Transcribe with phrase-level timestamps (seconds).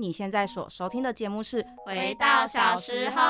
[0.00, 3.20] 你现在所收听的节目是《回到小时候》，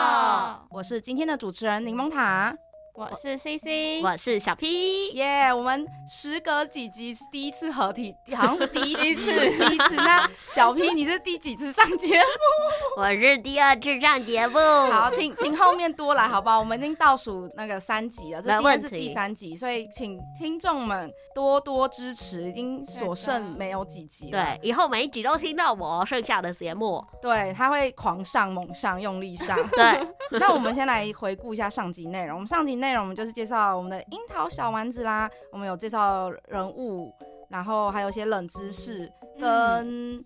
[0.70, 2.56] 我是今天的主持人柠檬塔。
[3.00, 5.50] 我是 C C，我是小 P，耶！
[5.50, 9.96] 我们时隔几集第一次合体，好像是第一次，第一次。
[9.96, 13.00] 那小 P，你是第几次上节目？
[13.00, 14.58] 我是第二次上节目。
[14.90, 16.58] 好，请请后面多来，好不好？
[16.58, 22.50] 我们已经倒数那个三集了，这今天是第三集，所以请听众们多多支持。
[22.50, 27.02] 已经所剩没有几集了，对，以后每一集都听到我剩下的节目。
[27.22, 29.56] 对，他会狂上猛上，用力上。
[29.70, 30.06] 对，
[30.38, 32.36] 那我们先来回顾一下上集内容。
[32.36, 37.12] 我们上集内容，我们就是介绍我们的樱桃小丸子啦，我们有介绍人物，
[37.48, 40.24] 然后还有一些冷知识跟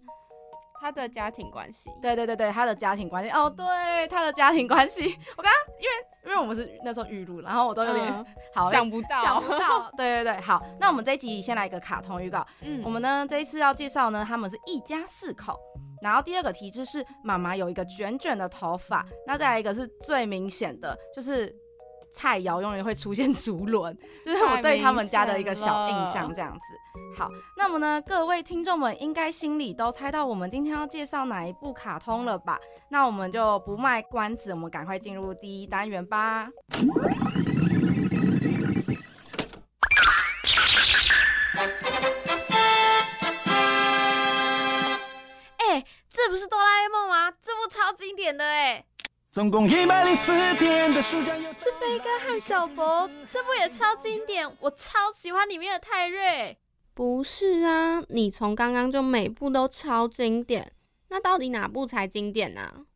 [0.80, 1.90] 他的家庭关系。
[2.02, 3.30] 对对对对，他的家庭关系。
[3.30, 5.16] 哦，对，他的家庭关系。
[5.36, 9.90] 我刚刚因为因为我们是那时候预录，然后我都有点好想不到，想不到。
[9.96, 12.46] 对对对，好，那我们这一集先来一个卡通预告。
[12.60, 15.58] 嗯，我们呢这一次要介绍呢，他们是一家四口。
[16.02, 21.50] 然后第二个题就是妈妈有一个卷卷的头发，那再来一个是最明显的，就是。
[22.14, 26.60] 菜肴永远会出现 竹轮，就是我对他们家的一个小印象，这样子。
[27.18, 32.58] 好，那么呢，各位听众们应该心里都猜到我们今天要介绍哪一部卡通了吧？
[32.88, 36.48] 那我们就不卖关子，我们赶快进入第一单元吧。
[45.58, 47.30] 哎，这不是哆啦 A 梦吗？
[47.42, 48.84] 这部超经典的哎。
[49.34, 56.56] 总共一百零四天的暑假，是飞哥和小佛，这部也超经典，我超喜欢里面的泰瑞。
[56.94, 60.70] 不是啊，你从刚刚就每部都超经典，
[61.08, 62.86] 那到底哪部才经典呢？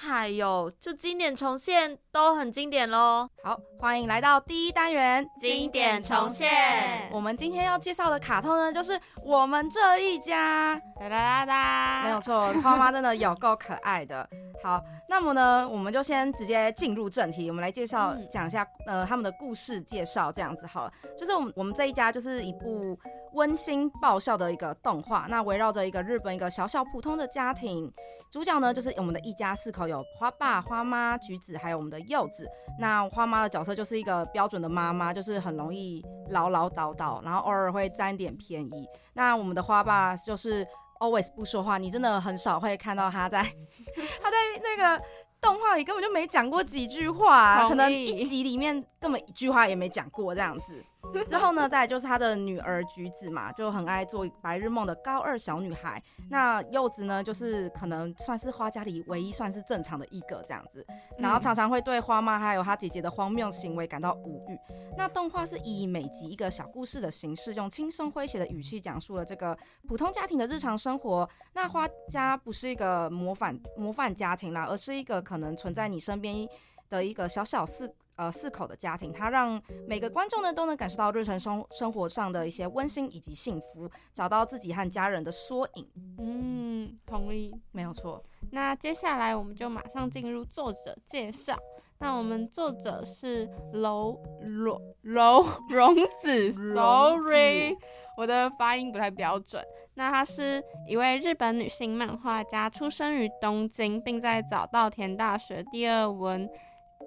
[0.00, 3.28] 还有，就经典重现都很经典喽。
[3.42, 7.10] 好，欢迎来到第一单元经典重现。
[7.10, 10.80] 我们今天要介绍的卡通呢，就是我们这一家。
[11.00, 14.28] 哒哒哒哒，没有错，花妈真的有够可爱的。
[14.62, 20.92] 好，那么呢，我们就先直接进入正题，我们来介绍讲一下呃他们的故事介绍，这样子好了。
[21.18, 22.96] 就是我们我们这一家就是一部。
[23.34, 27.92] 温馨爆笑的一个动画，那围绕着一个日本一个小小普通的家庭，
[28.30, 32.48] 主角呢就是我们的一家四口，有花爸、花妈、橘子，还有我们的柚子。
[32.78, 38.86] 那花妈的角色就是一个标准的妈妈，就是很容易唠唠叨叨，然后偶尔会占点便宜。
[39.14, 40.66] 那我们的花爸就是
[41.00, 43.42] always 不说话，你真的很少会看到他在
[44.22, 45.02] 他在那个
[45.40, 50.84] 动画里根本就没讲过几句话，可能一集里面根本一句话也没讲过这样子。
[51.26, 56.02] 之后呢，再就是他的女儿橘子嘛，就很爱做白日梦的高二小女孩。
[56.30, 60.86] 那柚子呢，就是可能算是花家里唯一算是正常的一个这样子，
[61.18, 64.58] 然后常常会对花妈还有她姐姐的荒谬行为感到无语。
[64.96, 71.28] 那动画是以每集一个小故事的形式，用轻松诙谐的语气讲述了这个普通家庭的日常生活。
[71.52, 76.48] 那花家不是一个模范模范家庭啦，而是一个可能存在你身边
[76.88, 77.92] 的一个小小四。
[78.18, 85.88] 呃，四口的家庭，它让每个观众呢都能感受到日常生生活上的一些温馨以及幸福，找到自己和家人的缩影。
[86.18, 88.20] 嗯，同意，没有错。
[88.50, 91.56] 那接下来我们就马上进入作者介绍。
[92.00, 97.76] 那我们作者是楼楼楼 荣子，Sorry，
[98.16, 99.64] 我的发音不太标准。
[99.94, 106.50] 那她是一位日本女性漫画家，出生于东京，并在早稻田大学第二文。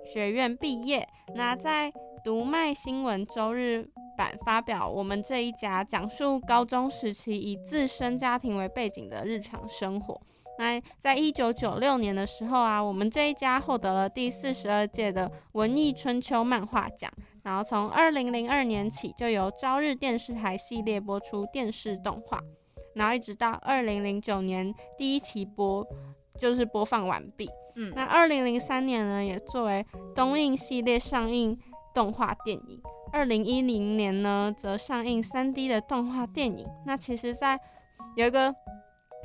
[0.05, 1.91] 学院毕业，那在
[2.23, 10.19] 读卖新闻周日版发表我们这一家，讲述高中时期以自身家庭为背景的日常生活。
[10.59, 17.11] 那在一九九六年的时候啊，我们这一家获得了第四十二届的文艺春秋漫画奖。
[17.43, 22.39] 然后从二零零二年起，就由朝日电视台系列播出电视动画，
[22.93, 25.83] 然后一直到二零零九年第一期播，
[26.37, 27.49] 就是播放完毕。
[27.75, 31.57] 嗯，那二零零三年呢，也作为东映系列上映
[31.93, 32.81] 动画电影。
[33.11, 36.67] 二零一零年呢，则上映三 D 的动画电影。
[36.85, 37.59] 那其实，在
[38.15, 38.53] 有一个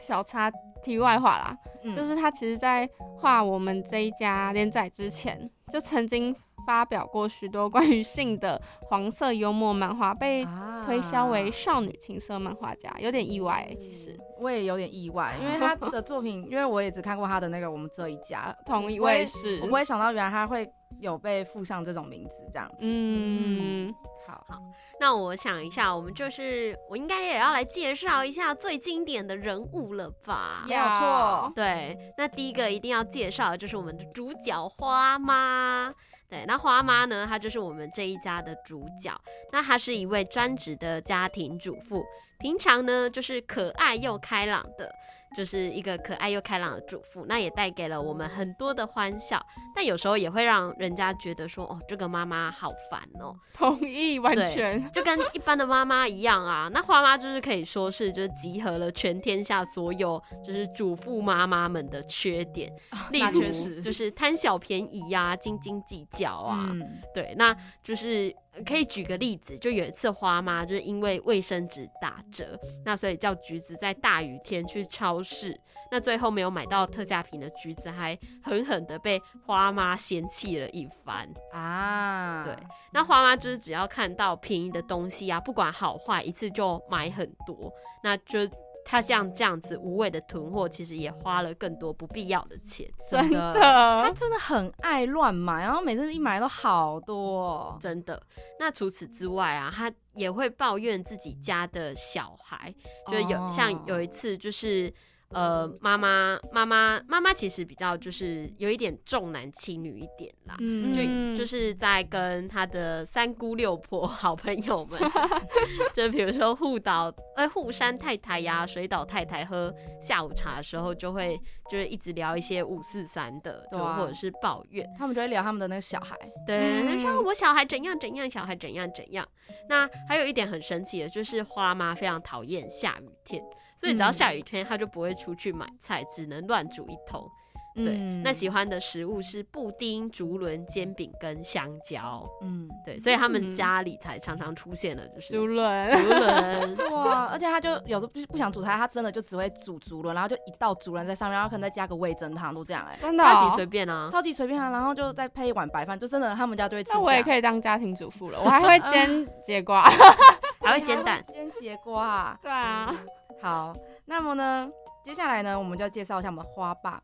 [0.00, 0.50] 小插
[0.82, 1.56] 题外话啦，
[1.94, 2.88] 就是他其实，在
[3.18, 6.34] 画我们这一家连载之前，就曾经。
[6.66, 10.44] 发表过许多关于性的黄色幽默漫画，被
[10.84, 13.66] 推销为少女情色漫画家，有点意外。
[13.78, 20.68] 其实我也有点意外，因为他的作品，因为我也只看过他的那个《我们这一家》， 同一位是，我不会想到原来他会
[20.98, 22.78] 有被附上这种名字这样子。
[22.80, 23.94] 嗯，
[24.26, 24.58] 好好，
[25.00, 30.64] 那我想一下，我们就是我应该也要来介绍一下最经典的人物了吧？
[30.66, 35.94] 没有错，对，那第一个一定要介绍的就是我们的主角花妈。
[36.28, 37.26] 对，那花妈呢？
[37.28, 39.14] 她就是我们这一家的主角。
[39.52, 42.04] 那她是一位专职的家庭主妇，
[42.38, 44.92] 平常呢就是可爱又开朗的，
[45.36, 49.44] 就是一个可爱又开朗的主妇，那也带给了我们很多的欢笑，
[49.74, 54.90] 但有时候也会让人家觉得说，哦，这个妈妈好烦哦，同意，完全。
[54.92, 56.70] 就跟一般的妈妈一样啊。
[56.72, 62.72] 那花妈就是可以说是就是集合了全天下所有就是主妇妈妈们的缺点，
[63.12, 63.42] 例如
[63.82, 75.58] 就是贪小便宜呀、斤斤计较啊，嗯，对，那就是呃可以举个例子，就有一次花妈就是因为卫生纸打折，那所以叫橘子在大雨天去超市，
[75.90, 81.28] 那最后没有买到特价品的橘子，还狠狠的被花妈嫌弃了一番。
[81.52, 82.56] 啊，对，
[82.92, 87.72] 那花妈就是只要看到便宜的东西啊，不管好坏，一次就买很多，
[88.02, 88.48] 那就。
[88.88, 92.88] 她像这样子无谓的囤货，其实也花了更多不必要的钱。
[93.08, 97.78] 真的 他，真的很爱乱买，然后每次一买都好多哦。
[97.80, 98.22] 真的。
[98.60, 102.72] 那除此之外啊，他也会抱怨自己家的小孩，
[103.10, 104.94] 就有、哦像有一次就是。
[105.30, 115.00] 呃，妈妈，妈妈，妈妈其实比较就是有一点重男轻女一点啦，嗯就嗯就是在跟他的三姑六婆 好朋友们，
[115.92, 121.38] 就比如说护岛呃护山太太呀、水岛太太喝下午茶的时候，就会
[121.70, 124.88] 就是一直聊一些五四三的，就或者是抱怨。
[124.96, 129.26] 他们就会聊他们的那个小孩，对，嗯他说我小孩怎样怎样，小孩怎样怎样。
[129.68, 133.42] 那还有一点很神奇的，就是花妈非常讨厌下雨天，
[133.76, 137.28] 所以只要嗯下雨天，她就不会出去买菜，只能乱煮一通。
[137.74, 142.26] 对，嗯那喜欢的食物是布丁、竹轮、煎饼跟香蕉。
[142.40, 146.76] 嗯，对，所以他们嗯家里才常常出现了就是竹轮，竹轮。
[146.90, 154.08] 哇，而且他就有时候不不想煮菜，他真的就只会煮竹轮，然后就一道竹轮在上面，然后可能再加个味增汤，都这样哎、真的哦超级随便啊！
[154.10, 156.94] 超级随便啊，然后就再配一碗白饭，就真的他们家就会吃。
[156.94, 159.86] 那我也可以当家庭主妇了，我还会煎 节瓜。
[160.64, 161.22] 还会煎蛋。
[161.28, 162.38] 煎节瓜、啊。
[162.42, 162.94] 对啊，
[163.42, 163.76] 好，
[164.06, 164.66] 那么呢，
[165.06, 167.00] 接下来呢，我们就要介绍一下我们的花爸。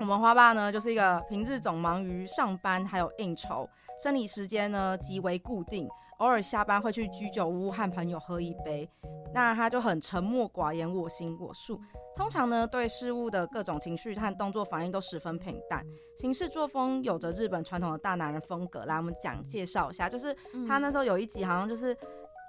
[0.00, 3.70] 我们花爸呢，就是一个平日总忙于上班还有应酬，
[4.02, 5.88] 生理时间呢极为固定，
[6.18, 8.90] 偶尔下班会去居酒屋和朋友喝一杯。
[9.32, 11.80] 那他就很沉默寡言，我行我素。
[12.16, 18.84] 通常呢，对事物的各种情绪和动作反应都十分平淡，行事作风有着日本传统的大男人风格。
[18.86, 20.34] 来，我们讲介绍一下，就是
[20.66, 21.96] 他那时候有一集好像就是。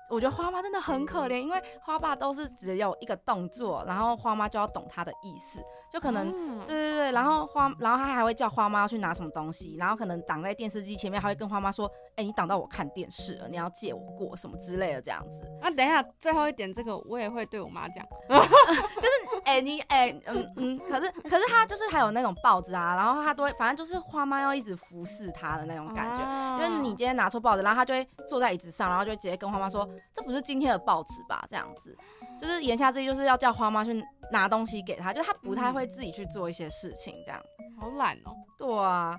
[0.09, 5.59] 我觉得花妈真的很可怜，因为花爸都是只有一个动作，然后花妈就要懂他的意思，
[5.95, 15.39] 就可能、嗯对对对，然后花，然后他还会叫花妈去拿什么东西，然后可能挡在电视机前面，还会跟花妈说：“哎、你挡到我看电视了，你要借我过什么之类的这样子。
[15.61, 18.05] 那等一下，最后一点这个我也会对我妈讲。
[18.27, 26.17] 就是哎、你哎、嗯嗯，可是可是他就是还有那种报纸啊，然后他都会，反正就是花妈要一直服侍他的那种感觉。
[26.17, 31.95] 觉因为你今天拿错报纸，然后他就会坐在椅子上，然后就会直接跟花妈说：“这不是今天的报纸吧？”这样子，
[32.41, 37.41] 就是言下之意就是要叫花妈去拿东西给他，就是他不太会自己去做一些事情这样。
[37.79, 38.31] 好懒哦。
[38.57, 39.17] 对啊，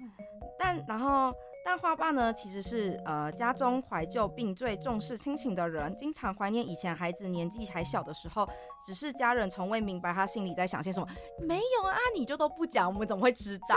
[0.58, 1.32] 但然后
[1.66, 8.48] 但花爸呢，其实是呃家中怀旧并最重视亲情的人，经常怀念以前孩子年纪还小的时候，
[8.84, 11.06] 只是家人从未明白他心里在想些什么。
[11.40, 13.76] 没有啊，你就都不讲，我们怎么会知道？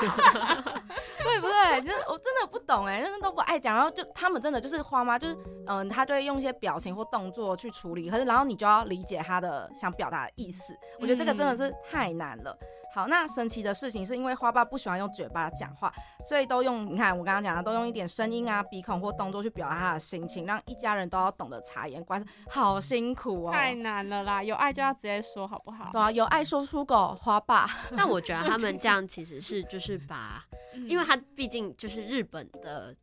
[1.23, 1.81] 对不对？
[1.81, 10.77] 就是我真的不懂哎、真的都不爱讲，然后就他们真的就是花妈，就是嗯、他就会用一些表情或动作去处理，可是然后你就要理解他的想表达的意思。
[10.99, 12.55] 我觉得这个真的是太难了。
[12.93, 15.93] 好，那神奇的事情是因为花爸不喜欢用嘴巴讲话，
[16.23, 23.51] 所以都用你看我刚刚讲的，都用一点声音啊、鼻孔或动作去表达他的心情，让一家人都要懂得察言观色，好辛苦哦。
[23.51, 25.89] 太难了啦，有爱就要直接说，好不好？
[25.91, 27.67] 对啊，有爱说出口，花爸。
[27.91, 30.43] 那我觉得他们这样其实是就是把，
[30.73, 32.95] 嗯因为他毕竟就是日本的，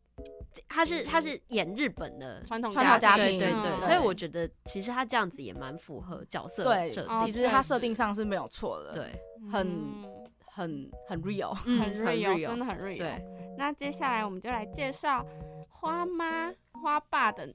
[0.68, 7.32] 他是他是演日本的传统传统家对庭对对，嗯所以我觉得其实他这样子也蛮符合角色对设定其。
[7.32, 9.20] 实他设定上是没有错的，，对，
[9.50, 11.56] 很嗯 很很 real。
[11.66, 12.98] 嗯很 real，真的很 real。
[12.98, 13.24] 对，
[13.58, 15.24] 那接下来我们就来介绍
[15.68, 17.52] 花妈花爸的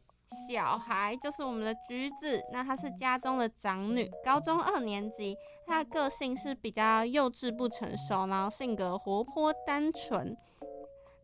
[0.48, 2.42] 小孩，就是我们的橘子。
[2.54, 5.36] 那她是家中的长女，高中二年级。
[5.66, 10.36] 她的个性是比较幼稚不成熟，然后性格活泼单纯，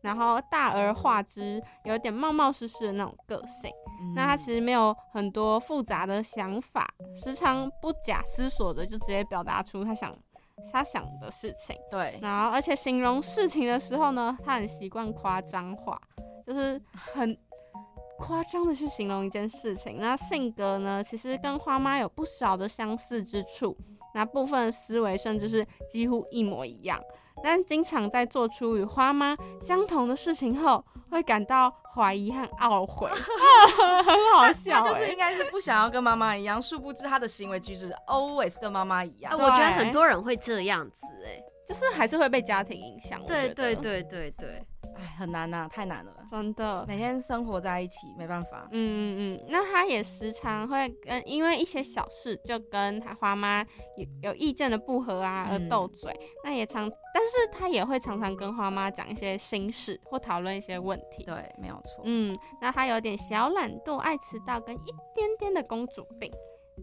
[0.02, 3.70] 然后大而化之，有一点冒冒失失的那种个性。
[4.14, 10.16] 那他其实没有很多复杂的想法，时常不假思索的就直接表达出他想
[10.72, 11.76] 他想的事情。
[11.90, 16.00] 对，然后而且形容事情的时候呢，他很习惯夸张化，
[16.46, 17.36] 就是很
[18.18, 19.98] 夸张的去形容一件事情。
[19.98, 23.76] 那性格呢，其实跟花妈有不少的相似之处。
[24.14, 27.00] 那部分思维甚至是几乎一模一样。
[27.42, 33.08] 但经常在做出与花妈相同的事情后，会感到怀疑和懊悔，
[34.04, 34.94] 很好笑、欸。
[34.94, 39.36] 就是应该是不想要跟妈妈一样，殊不知他的行为举止 always 跟妈妈一样啊。
[39.36, 43.20] 我觉得很多人会这样子哎、就是还是会被家庭影响。
[43.22, 44.62] 我对，对对对对，
[45.08, 46.84] 哎，很难呐、太难了，真的。
[46.86, 48.68] 每天生活在一起，没办法。
[48.72, 53.64] 嗯嗯嗯，那他也时常会跟因为一些小事就跟他花妈
[53.96, 61.24] 有有意见的不合啊而嗯斗嘴，那也常，但是他也会常常跟花妈讲一些心事或讨论一些问题。
[61.24, 62.02] 对，没有错。
[62.04, 66.30] 嗯，那他有点小懒惰、爱迟到跟一点点的公主病，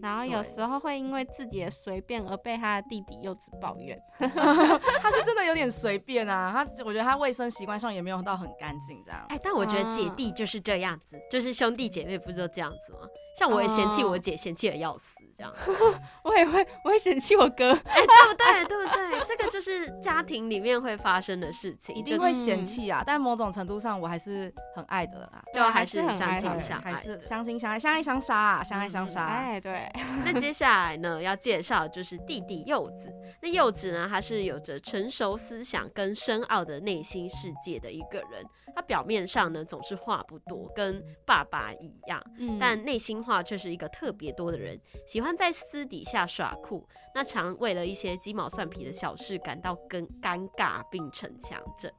[0.01, 3.99] 然后有时候会因为自己的随便而被他的弟弟幼稚抱怨。
[4.19, 9.25] 他是真的有点随便啊，他我觉得他卫生习惯上也没有到很干净这样。
[9.29, 12.99] 哎，但我觉得姐啊弟就是这样子，就是兄弟姐妹不是都这样子吗？
[13.37, 15.53] 像我也嫌弃哦我姐，嫌弃的要死，这样，
[16.23, 17.71] 我也会，我会嫌弃我哥。
[17.73, 18.65] 哎，对不对？
[18.65, 19.23] 对不对？
[19.25, 27.21] 这个就是家庭里面会发生的事情，一定会嫌弃啊，但某种程度上我还是很爱的啦，就还是还是很相亲相爱还是。
[27.21, 29.25] 相亲相爱，相爱相杀啊，相爱相杀。
[29.25, 29.91] 哎，对，
[30.23, 33.11] 那接下来呢，要介绍就是弟弟柚子。
[33.41, 38.45] 那柚子呢，他是有着成熟思想跟深奥的内心世界的一个人。
[38.75, 44.77] 他表面上呢总是话不多，跟爸爸一样，嗯但内心话却是一个特别多的人，
[45.07, 51.89] 喜欢在私底下耍酷，那常为了一些鸡毛蒜皮的小事感到跟尴尬并逞强着。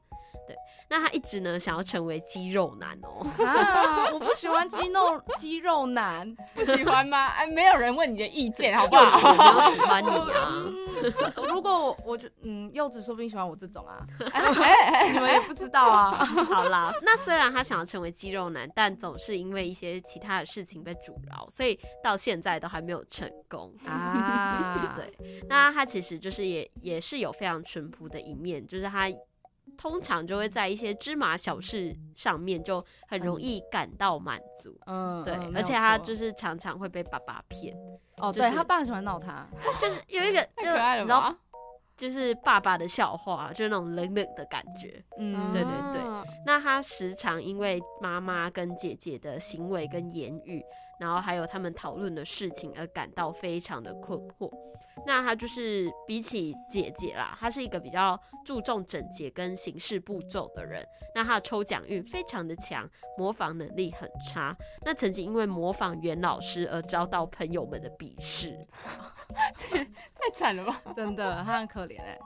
[0.46, 0.56] 对，
[0.88, 3.26] 那他一直呢想要成为肌肉男哦。
[3.44, 7.26] 啊，我不喜欢肌肉 肌肉男，不喜欢吗？
[7.28, 9.20] 哎，没有人问你的意见，好不好？
[9.20, 10.48] 有没有喜欢你啊？
[10.66, 16.24] 嗯，如果我我就嗯，柚子说不定喜欢我这种啊， 哎哎哎你们也不知道啊。
[16.24, 23.72] 好啦，那虽然他想要成为肌肉男，但总是因为一些其他的事情被阻挠，所以到现在都还没有成功。
[23.86, 25.12] 啊，对，
[25.48, 29.08] 那他其实就是也也是有非常淳朴的一面，就是他
[29.76, 34.78] 通常就会在一些芝麻小事上面就很容易感到满足。
[34.86, 37.76] 嗯，对，嗯而且他就是是常常会被爸爸骗，
[38.16, 39.46] 哦，就是对他爸很喜欢闹他，
[39.80, 41.36] 就是有一个太可爱了你知道吧？
[41.96, 45.02] 就是爸爸的笑话，就是那种冷冷的感觉。
[45.18, 50.62] 嗯，对对对啊那他时常因为妈妈跟姐姐的行为跟言语，
[50.98, 54.50] 然后还有他们讨论的事情而感到非常的困惑。
[55.06, 60.84] 那他就是比起姐姐啦，他是一个比较注重整洁跟行事步骤的人。
[61.14, 64.56] 那他的抽奖运非常的强，模仿能力很差。
[64.84, 68.66] 那曾经因为模仿袁老师而遭到朋友们的鄙视。
[69.58, 70.82] 太惨了吧？
[70.96, 72.18] 真的，他很可怜哎。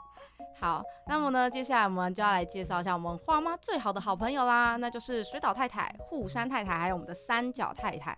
[0.59, 8.17] 好，那么呢，接下来我们就要来介绍一下我们花妈最好的好朋友啦，那就是水岛太太、户山太太，还有我们的三角太太。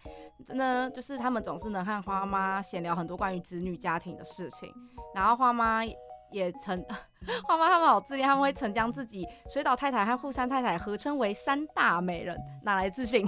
[0.48, 4.72] 呢，就是他们总是能和花妈闲聊很多关于子女家庭的事情，
[5.14, 5.82] 然后花妈
[6.30, 6.84] 也曾，
[7.46, 13.26] 花妈他们好自恋，他们会曾将自己水岛太太和户山太太合称为三大美人，哪来自信？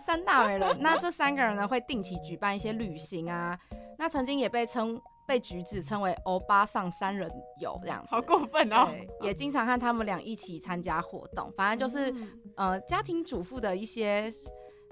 [0.00, 3.58] 三大美人，那这三个人呢会定期举办一些旅行啊，
[3.98, 8.88] 那曾经也被称被橘子称为欧巴上三人游这样，好过分哦！
[8.88, 14.30] 对，也经常和他们俩一起参加活动，反正就是、嗯呃家庭主妇的一些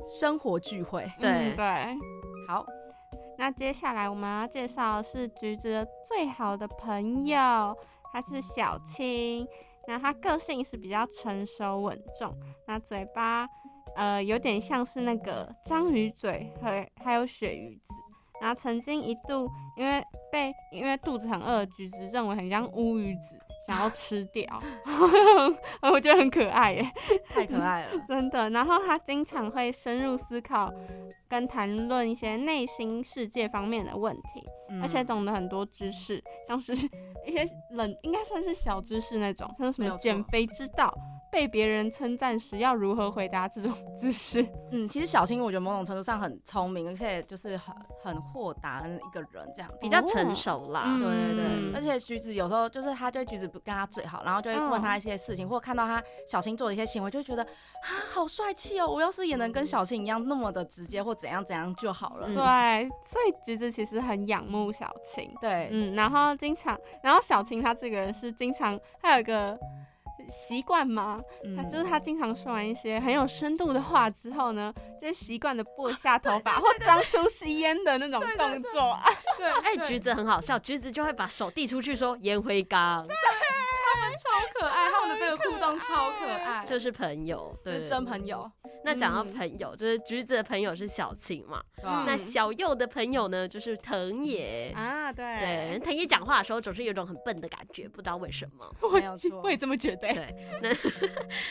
[0.06, 1.06] 生活聚会。
[1.18, 1.66] 对嗯对。
[2.48, 2.64] 好，
[3.38, 7.76] 那接下来我们要介绍的是橘子的最好的朋友，
[8.12, 9.46] 他是小青。
[9.88, 12.32] 那他个性是比较成熟稳重，
[12.66, 13.48] 那嘴巴
[13.96, 17.94] 呃有点像是那个章鱼嘴和还有鳕鱼子。
[18.40, 24.44] 然后曾经一度因为被因为肚子很饿的橘子认为很像乌鱼子，想要 吃掉，
[25.82, 26.90] 我觉得很可爱耶。
[27.28, 27.90] 太可爱了。
[28.08, 28.48] 真的。
[28.50, 30.72] 然后他经常会深入思考
[31.28, 36.72] 跟谈论一些内心世界方面的问题，嗯而且懂得很多知识，像是
[37.26, 40.92] 一些冷应该算是小知识那种，像是什么减肥之道。
[41.30, 44.44] 被别人称赞时要如何回答这种知识？
[44.72, 49.70] 嗯，其实小青我觉得某种程度上很聪明，而且就是很很豁达的一个人这样。
[49.80, 50.84] 比较成熟啦。
[50.86, 58.86] 嗯对对对，嗯而且橘子有时候就是他对橘子不跟他最好，然后就会问他一些事情，或者看到他小青做的一些行为，就会觉得啊好帅气哦！
[58.88, 62.26] 我要是也能跟小青一样那么的直接或怎样怎样就好了。
[62.28, 65.32] 嗯对，所以橘子其实很仰慕小青。
[65.40, 69.58] 对，嗯，然后经常，然后小青她这个人是经常，她有一个
[70.28, 71.20] 习惯吗，
[71.56, 78.98] 他嗯就是他经常说完一些很有深度的话之后呢， 就会习惯的拨一下头发，或装出吸烟的那种动作。
[79.38, 79.50] 对。
[79.62, 87.74] 哎，橘子很好笑，橘子就会把手递出去说烟灰缸， 他们超可爱，他们的这个互动超可爱， 就是朋友，对。
[87.74, 88.50] 就是真朋友。
[88.84, 91.62] 那讲到嗯朋友，就是橘子的朋友是小青嘛，
[92.06, 94.72] 那小右的朋友呢就是藤野。
[94.74, 98.74] 啊，对对，藤野讲话的时候总是有种很笨的感觉，不知道为什么。
[98.92, 100.14] 没有错我也这么觉得欸。
[100.14, 100.70] 对，那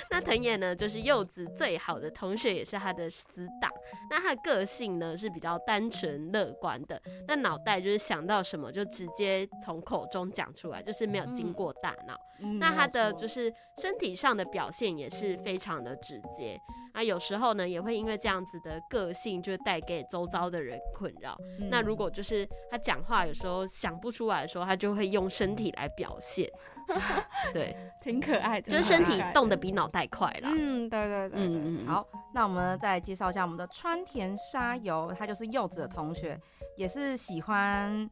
[0.17, 3.71] 那藤野呢，就是柚子最好的同学，也是他的死党。
[4.09, 12.15] 那他的个性呢是比较单纯乐观的，那脑袋就是想到什么就直接从口中讲出来，就是没有经过大脑。
[12.41, 16.57] 嗯那他的就是是身体上的表现也是非常的直接。
[16.93, 21.35] 啊有时候呢，也会因为这样子的个性，就带给周遭的人困扰。
[21.59, 26.49] 嗯那如果就是他讲话有时候想不出来的时候，他就会用身体来表现。
[27.53, 30.49] 对， 挺可爱的，就是身体动得比脑袋快啦。
[30.51, 36.39] 嗯，对对嗯嗯，好，那我们再来介绍一下我们的川田沙游，她就是柚子的同学，
[36.77, 38.09] 也是喜欢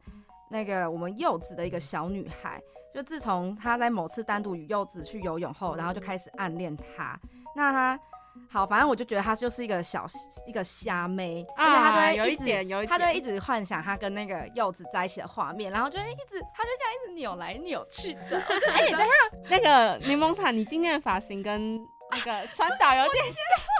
[0.50, 2.60] 那个我们柚子的一个小女孩。
[2.94, 7.18] 就自从她在某次单独与柚子去游泳后，然后就开始暗恋她。
[7.56, 8.00] 那他
[8.50, 10.06] 好，反正我就觉得他就是一个小
[10.46, 18.42] 一个虾妹，而且他就会一直他就会一直幻想他跟那个柚子在一起的画面，然后就会一直，他就这样一直扭来扭去的。
[18.48, 19.12] 我就 哎、等一下，
[19.50, 21.78] 那个柠檬塔，你今天的发型跟
[22.10, 23.34] 那个川岛有点像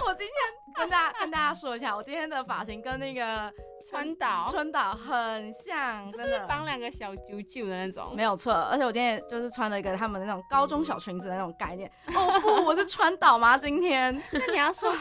[0.06, 0.34] 我今天
[0.74, 3.52] 跟大家跟大家说一下，我今天的发型跟那个
[3.88, 8.14] 川岛，川岛很像，就是绑两个小揪揪的那种。
[8.14, 8.52] 没有错。
[8.52, 11.90] 而且我今天就是穿了一个他们那种高中小裙子的那种概念。
[12.14, 13.56] 哦不，我是川岛吗？
[13.56, 14.92] 今天 那你要说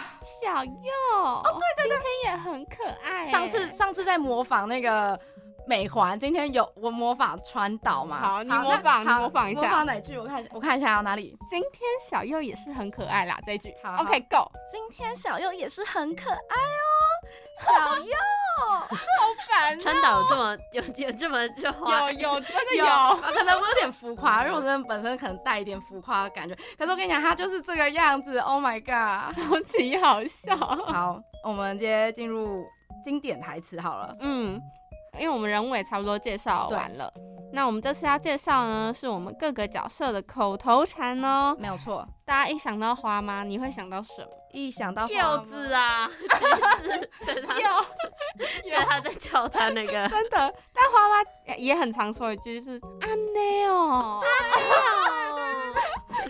[0.41, 3.31] 小右，哦，对对对，今天也很可爱欸。
[3.31, 5.19] 上次上次在模仿那个。
[5.67, 8.19] 美环，今天有我模仿川岛嘛？
[8.19, 10.17] 好你模仿好你模仿一下模仿哪句？
[10.17, 11.37] 我看一下，我看一下有哪里。
[11.49, 13.73] 今天小右也是很可爱啦，这一句。
[13.83, 16.95] 好好 OK Go，今天小右也是很可爱哦，
[17.59, 18.13] 小右
[18.59, 18.87] 好
[19.49, 26.55] 烦 川岛有这么有有这么就花有有真的有，有，啊可能我有点浮夸，因为我真的本身可能带一点浮夸的感觉。
[26.77, 29.35] 可是我跟你讲，他就是这个样子，Oh my god！
[29.35, 30.55] 超级好笑。
[30.55, 32.65] 好，我们直接进入
[33.03, 34.15] 经典台词好了。
[34.21, 34.61] 嗯，
[35.19, 37.11] 因为我们人物也差不多介绍完了，
[37.53, 41.55] 那我们这次要介绍呢，是我们各个角色的口头禅哦。
[41.59, 44.29] 没有错，大家一想到花妈，你会想到什么？
[44.51, 47.09] 一想到柚子啊， 柚子，
[48.63, 54.21] 对他，在叫他那个，真的，但花妈也很常说一句，就是安内哦，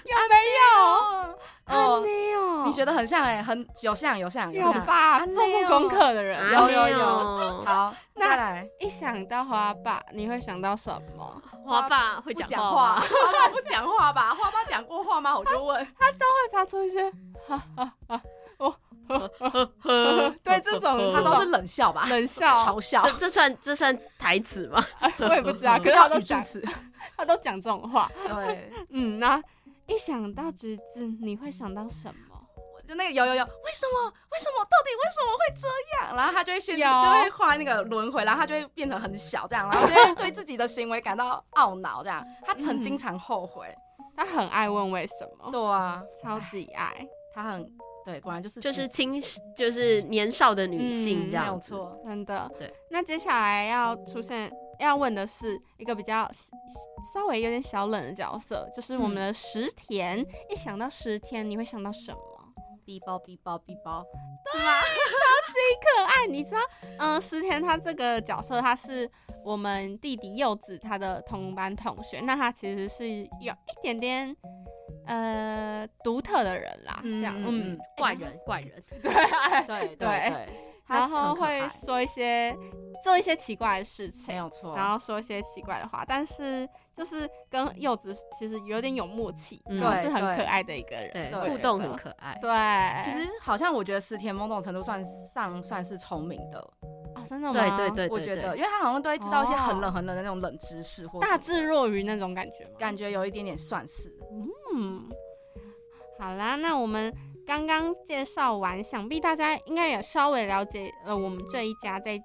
[0.09, 1.37] 有没有？
[1.67, 2.01] 安哦，
[2.65, 4.85] 你学的很像哎、很有像有像有像。
[4.85, 5.17] 吧？
[5.17, 11.41] 安内做过功课的人啊有有有好，那再来一想到花爸，你会想到什么？
[11.65, 14.33] 花爸会不讲讲话，花爸不讲话吧？
[14.39, 15.37] 花爸讲过话吗？
[15.37, 16.19] 我就问他，都。
[16.19, 17.11] 会发出一些
[17.47, 18.21] 哈哈哈
[18.57, 18.73] 哦，
[20.43, 22.05] 对这种这种他都是冷笑吧？
[22.09, 24.85] 冷笑，嘲笑哦这，这算这算台词吗？
[24.99, 26.41] 哎我也不知道，可是他都讲。
[27.15, 28.09] 他都讲这种话。
[28.27, 29.41] 对，嗯，那
[29.87, 32.35] 一想到橘子，你会想到什么？
[32.87, 34.13] 就那个有有有，为什么？
[34.31, 34.63] 为什么？
[34.63, 35.67] 到底为什么会这
[36.05, 36.15] 样？
[36.15, 42.25] 然后他就会先就会画那个轮回，然后他就会变成很小这样，然后就会对自己的行为感到懊恼这样。
[42.45, 43.67] 他很经常后悔。
[44.15, 47.69] 他很爱问为什么，对啊，超级爱，他很
[48.05, 49.21] 对，果然就是就是青，
[49.55, 51.73] 就是年少的女性嗯这样子。
[51.73, 52.01] 没有错。
[52.05, 52.49] 真的。
[52.57, 56.29] 对，那接下来要出现要问的是一个比较
[57.13, 60.25] 稍微有点小冷的角色，就是我们的石田。
[60.49, 62.19] 一想到石田，你会想到什么
[62.85, 64.05] ？？B 包 B 包 B 包，
[64.53, 64.79] 对吗？
[64.79, 66.61] 超级可爱，你知道？
[66.99, 69.09] 嗯，石田他这个角色，他是
[69.43, 73.05] 我们弟弟柚子他的同班同学，那他其实是
[73.41, 74.35] 有一点点
[75.05, 80.47] 呃独特的人啦，这样，嗯，嗯，怪人，怪人， 对，对对
[80.87, 82.55] 然后会说一些
[83.03, 92.37] 做一些奇怪的事情没情，有错，然后说一些奇怪的话，但是就是跟柚子其实有点有默契，嗯然后是很可爱的一个人，对，互动很可爱。
[92.41, 92.49] 对，
[93.03, 96.59] 其实好像我觉得石田某种程度算上算是聪明的，
[97.15, 97.53] 哦，真的吗？
[97.53, 102.71] 对对对对我觉得，因为他好像都会知道一些很哦冷很冷的那种冷知识，或大智若愚那种感觉吗？
[102.79, 104.11] 感觉有一点点算是。
[104.73, 105.07] 嗯，
[106.19, 107.13] 好啦，那我们
[107.47, 112.21] 刚刚介绍完，想必大家应该也稍微了解了我们这一家在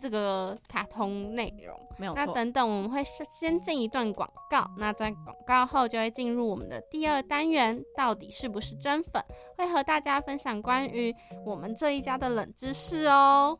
[0.00, 1.78] 这个卡通内容。
[1.98, 2.24] 没有错。
[2.24, 9.22] 那等等我们会是先进一段广告，那在广告后就会进入我们的第二单元，到底是不是真粉？
[9.58, 13.58] 会和大家分享关于我们这一家的冷知识哦。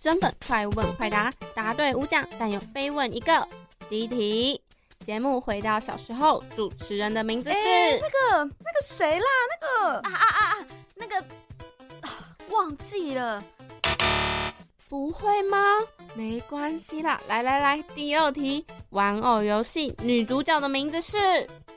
[0.00, 3.46] 真粉快问快答，答对五奖，但有非问一个。
[3.90, 4.62] 第一题，
[5.04, 10.66] 节目回到小时候，主持人的名字是、哎那个那个谁啦，那个啊啊啊啊！
[10.94, 11.20] 那个、
[12.00, 12.08] 啊
[12.48, 13.42] 忘记了，
[14.88, 15.58] 不会吗？
[16.14, 21.18] 没关系啦，来来来，第二题，玩偶游戏女主角的名字是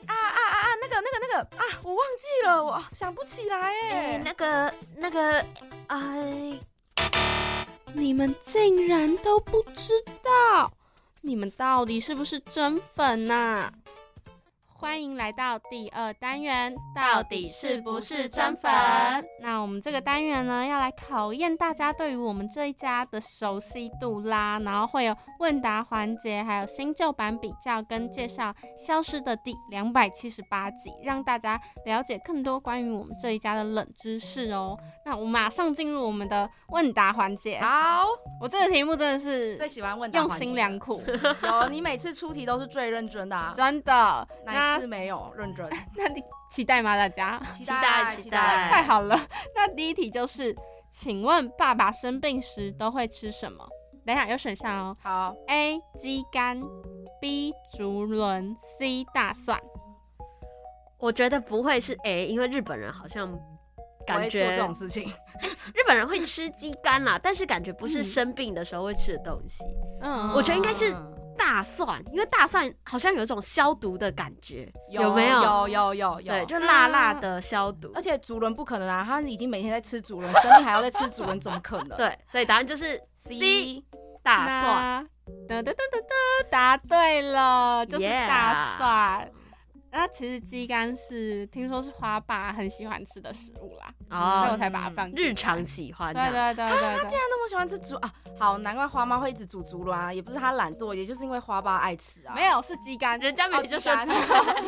[0.06, 4.22] 啊啊啊啊，那个那个那那个啊，我忘记了，我想不起来哎、哎。
[4.24, 5.44] 那个那个，
[5.88, 6.58] 哎，
[7.92, 10.72] 你们竟然都不知道，
[11.22, 13.72] 你们到底是不是真粉呐、
[14.80, 18.72] 欢迎来到第二单元，到底是不是真粉？
[19.40, 34.78] 那我们这个单元呢，要来考验大家对于我们这一家的熟悉度啦，然后会有问答环节，还有新旧版比较跟介绍《消失的第》两百七十八集，让大家了解更多关于我们这一家的冷知识哦。
[35.04, 37.58] 那我马上进入我们的问答环节。
[37.58, 38.06] 好，
[38.40, 41.02] 我这个题目真的是最喜欢问答用环节心良苦，
[41.42, 44.28] 有你每次出题都是最认真的啊， 真的。
[44.46, 45.68] 那哪次没有认真？
[45.96, 46.96] 那你期待吗？
[46.96, 47.40] 大家？
[47.52, 48.38] 期待期待
[48.70, 49.18] 太好了。
[49.54, 50.54] 那第一题就是，
[50.92, 53.66] 请问爸爸生病时都会吃什么？
[54.06, 55.78] 等一下有选项哦好，：A.
[55.98, 56.58] 鸡肝
[57.20, 57.52] ，B.
[57.76, 59.04] 竹轮，C.
[59.12, 59.60] 大蒜。
[60.98, 63.38] 我觉得不会是 A，因为日本人好像
[64.06, 65.04] 感觉做这种事情。
[65.74, 69.62] 日本人会吃鸡肝啦，但是感觉不是嗯生病的时候会吃的东西。
[70.00, 75.40] 嗯我觉得应该是嗯大蒜，因为大蒜好像有一种消毒的感觉，有没有？
[75.40, 77.90] 有有有有，对，就辣辣的消毒。
[77.94, 81.96] 而且主人不可能啊，他已经每天在吃主人，生病还要再吃主人，怎么可能？
[81.96, 83.82] 对，所以答案就是 C
[84.22, 85.08] 大蒜。
[85.48, 89.30] 那噔噔噔噔噔，答对了，就是大蒜。
[89.90, 96.54] 那其实鸡肝是听说是花爸很喜欢吃的食物啦，所以我哦，才把它放日常喜欢对对样。
[96.54, 97.04] 对对对对。
[97.04, 102.34] 他那么喜欢吃竹啊，好，难怪花妈会一直煮竹轮啊，也不是他懒惰，也就是因为花爸爱吃啊。
[102.34, 104.64] 没有是鸡肝，人家明明就说鸡肝，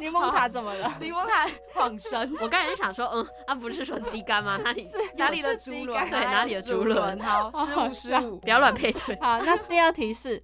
[0.00, 0.92] 柠檬塔怎么了？
[1.00, 4.56] 柠檬塔晃神，我刚才就想说，嗯，他不是说鸡肝吗？
[4.58, 6.08] 哪里哪里的竹轮？
[6.08, 8.38] 对哪里的竹轮好，失好误失误。
[8.38, 9.18] 不要乱配对。
[9.20, 10.40] 好，那第二题是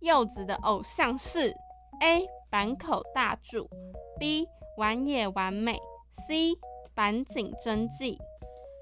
[0.00, 1.54] 柚子的偶像是
[2.00, 3.68] A 坂口大柱
[4.18, 5.78] ，B 丸野完美
[6.26, 6.58] ，C
[6.94, 8.18] 坂井真纪。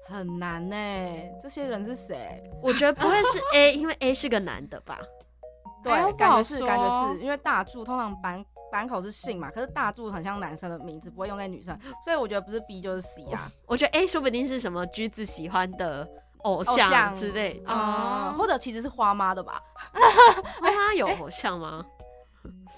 [0.07, 0.75] 很难呢，
[1.39, 2.41] 这些人是谁？
[2.63, 4.99] 我觉得不会是 A，因为 A 是个男的吧？
[5.83, 13.51] 对，感觉是，感觉是因为大柱通常板板口是姓嘛，可是大柱很像男生的名字，不会用在女生，所以我觉得不是 B 就是 C 啊。
[13.67, 17.71] 我觉得 A 说不定是什么橘子喜欢的偶偶像像之类的。
[17.71, 19.61] 啊，或者其实是花妈的吧？
[20.59, 21.85] 花妈有偶像吗？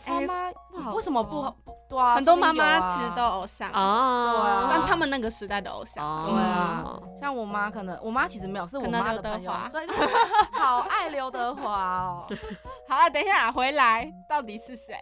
[0.05, 1.55] 花妈哎不好为什么不不
[1.89, 2.15] 对啊？
[2.15, 6.05] 很多妈妈其实都偶像，哦，对啊但他们那个时代的偶像。
[6.05, 9.87] 哦，对啊像我妈可能，我妈其实没有，是我可能刘德妈的朋友华，对，
[10.59, 12.27] 好爱刘德华哦。
[12.89, 14.95] 好了，等一下回来，到底是谁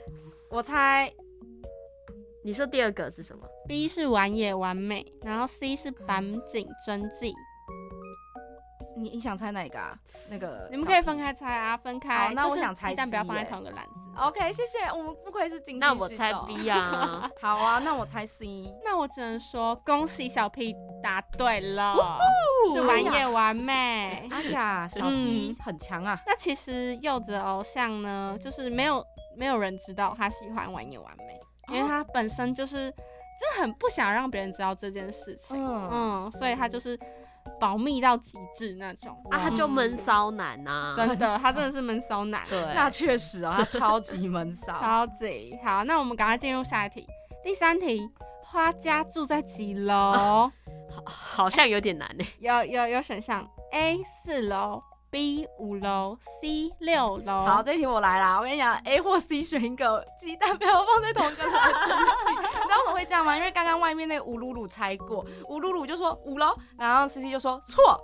[0.50, 1.10] 我猜
[2.44, 7.32] 你说第二个是什么？？B 是完野完美，然后 C 是坂井真纪。
[8.94, 9.96] 你你想猜哪个啊？
[10.28, 12.26] 那个你们可以分开猜啊，分开。
[12.28, 14.01] 好那我想猜鸡蛋不要放在同一个篮子。
[14.16, 14.78] OK，谢谢。
[14.92, 17.30] 我们不愧是经济那我猜 B 啊。
[17.40, 18.46] 好啊，那我猜 C。
[18.84, 21.96] 那我只能说恭喜小 P 答对了，
[22.74, 24.28] 是玩也完美。
[24.30, 26.20] 哎呀，小 P 很强啊。
[26.26, 29.04] 那其实柚子的偶像呢，就是没有
[29.36, 31.40] 没有人知道他喜欢玩也完美，
[31.74, 36.98] 因为他本身就是就是很不想让别人知道这件事情，嗯，嗯，所以他就是
[37.62, 44.72] 保密到极致那种啊，他就嗯闷骚男呐、 真的，他真的是闷骚男，对， 那确实啊，他超级闷骚。
[44.82, 45.84] 超级好。
[45.84, 47.06] 那我们赶快进入下一题，
[47.44, 48.00] 第三题，
[48.42, 50.50] 花家住在几楼？
[50.92, 51.02] 好
[51.44, 52.24] 好像有点难呢。
[52.40, 57.42] 有有有选项 A 四楼，B 五楼，C 六楼。
[57.42, 58.38] 好，这题我来啦。
[58.38, 62.00] 我跟你讲，A 或 C 选一个，鸡蛋不要放在同一个篮子里。
[62.32, 63.36] 你知道为什么会这样吗？
[63.36, 68.02] 因为刚刚外面那个吴鲁鲁猜过，吴鲁鲁就说五楼，然后 C C 就说错。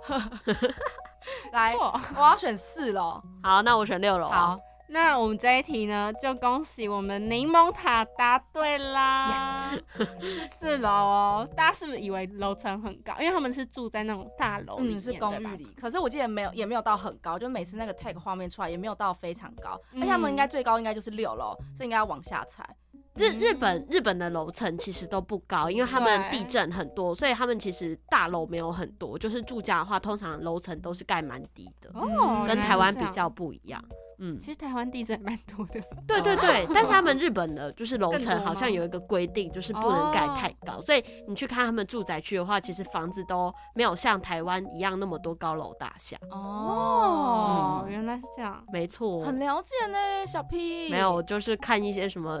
[1.51, 3.19] 来，我要选四楼。
[3.43, 4.59] 好，那我选六楼。，好
[4.91, 9.71] 那我们这一题呢，就恭喜我们柠檬塔答对啦
[10.19, 11.49] 是四楼哦。
[11.55, 13.13] 大家是不是以为楼层很高？
[13.19, 22.67] 因为他们是住在那种大楼里面，嗯，是公对吧寓里，可是我记得没有，也没有到很高，就每次那个 tag 画面出来也没有到非常高，而且他们应该最高应该就是六楼，所以应该要往下踩。
[23.15, 29.19] 日日本日本的楼层其实都不高，因为他们对地震很多，所以他们其实大楼没有很多。
[29.19, 33.83] 就是住家的话，通常楼层都是盖蛮低的，哦，跟原来台湾比是这样较不一样。
[34.19, 35.81] 嗯，其实台湾地震也蛮多的。
[36.05, 46.17] 对对对，但是他们日本的就是楼层好像有一个规定，就是不能盖太高，所以你去看他们住宅区的话，其实房子都没有像台湾一样那么多高楼大厦。
[46.31, 48.63] 哦，嗯原来是这样。
[48.71, 50.89] 没错，很了解呢，小 P。
[50.89, 52.39] 没有，我就是看一些什么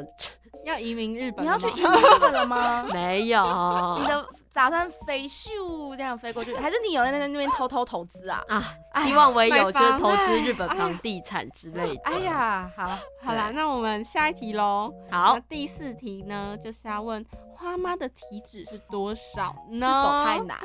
[0.65, 2.83] 要移民日本你，要去移民日本了吗？
[2.91, 8.43] 没有你的打算飞咻这样飞过去，还是你有在那那边偷偷投资啊？
[8.47, 12.01] 啊，哎希望我也有就是投资哎日本房地产之类的。
[12.03, 14.93] 哎，呀，好，好啦，那我们下一题喽。
[15.09, 19.85] 好，第四题呢，就是要问花妈的体脂是多少呢？
[19.85, 20.57] 是否太难？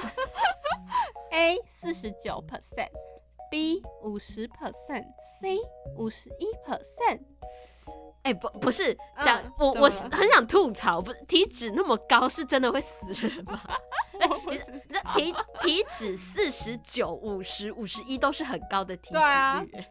[1.31, 5.59] A 四十九 percent，B 五十 percent，C
[5.97, 7.21] 五十一 percent。
[8.23, 13.61] 哎、不不是讲、嗯我我是很想吐槽，不是体脂那么高是真的会死人吗？
[14.51, 14.59] 你
[14.91, 19.91] 这体体脂四十九、五十、五十一都是很高的体脂对啊率、欸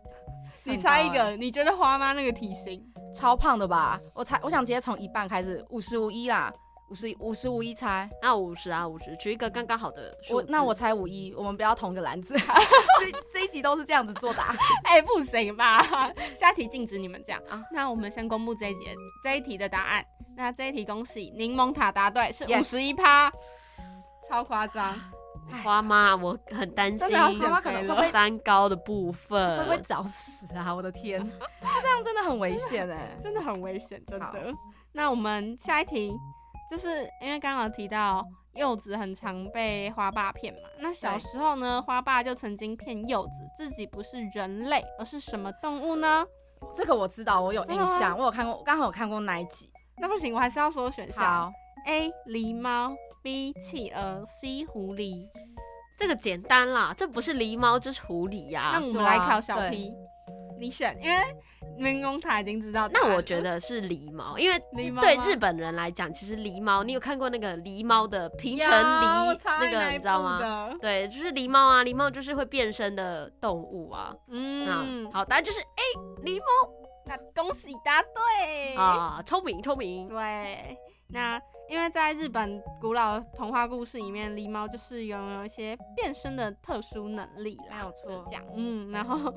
[0.66, 2.82] 你猜一个，你觉得花妈那个体型？
[3.14, 4.00] 超胖的吧？
[4.16, 6.52] 我猜，我想直接从一半开始，五十五一啦，
[6.90, 8.10] 五十五十五一猜。
[8.22, 10.36] 那五十啊，五十，取一个刚刚好的数。
[10.36, 12.36] 我那我猜五一，我们不要同个篮子。
[13.00, 14.56] 这这一集都是这样子作答。
[14.86, 15.84] 哎、不行吧？
[16.40, 17.64] 下题禁止你们这样啊。
[17.72, 20.06] 那我们先公布这一节这一题的答案。
[20.36, 23.32] 那这一题恭喜柠檬塔答对，是五十一趴，
[24.30, 25.00] 超夸张。
[25.62, 29.58] 花妈，我很担心花妈可能会不会三高的部分。
[29.60, 30.74] 会不会早死啊？
[30.74, 31.20] 我的天，
[31.82, 33.16] 这样真的很危险哎。
[33.22, 34.54] 真的很危险，真的。
[34.94, 36.14] 那我们下一题，
[36.70, 46.26] 就是因为刚刚有提到柚子很常被花爸骗嘛，那小时候呢，花爸就曾经骗柚子自己不是人类，而是什么动物呢？
[46.76, 49.70] 这个我知道，我有印象，我有看过，刚好有看过那一集。
[50.00, 51.52] 那不行，我还是要说选项好
[51.88, 52.10] ，：A.
[52.28, 53.54] 狸猫，B.
[53.54, 54.66] 企鹅，C.
[54.66, 55.28] 狐狸。
[56.00, 59.94] 这个简单啦，这不是狸猫，这是狐狸呀、那我们来考小对 P，
[60.60, 61.18] 你选，因为
[61.78, 62.88] 民工他已经知道。
[62.94, 64.58] 那我觉得是狸猫，因为
[65.02, 70.70] 对日本人来讲，其实狸猫，你有看过那个狸猫的平成狸那个，你知道吗？
[70.80, 74.14] 对，就是狸猫啊，狸猫就是会变身的动物啊。
[74.30, 75.84] 嗯，好，答案就是哎，
[76.24, 76.46] 狸猫
[77.06, 80.08] 那恭喜答对啊，聪明聪明。
[80.08, 80.78] 对，
[81.10, 81.40] 那
[81.74, 88.46] 因为在日本古老的童话故事里面，狸猫就是拥有一些变身的特殊能力啦，没有错就是这样。
[88.54, 89.34] 嗯，然后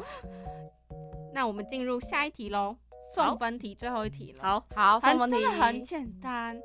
[1.33, 2.77] 那我们进入下一题喽，
[3.14, 4.42] 送分题最后一题了。
[4.42, 6.61] 好，好，送很分题真的很简单。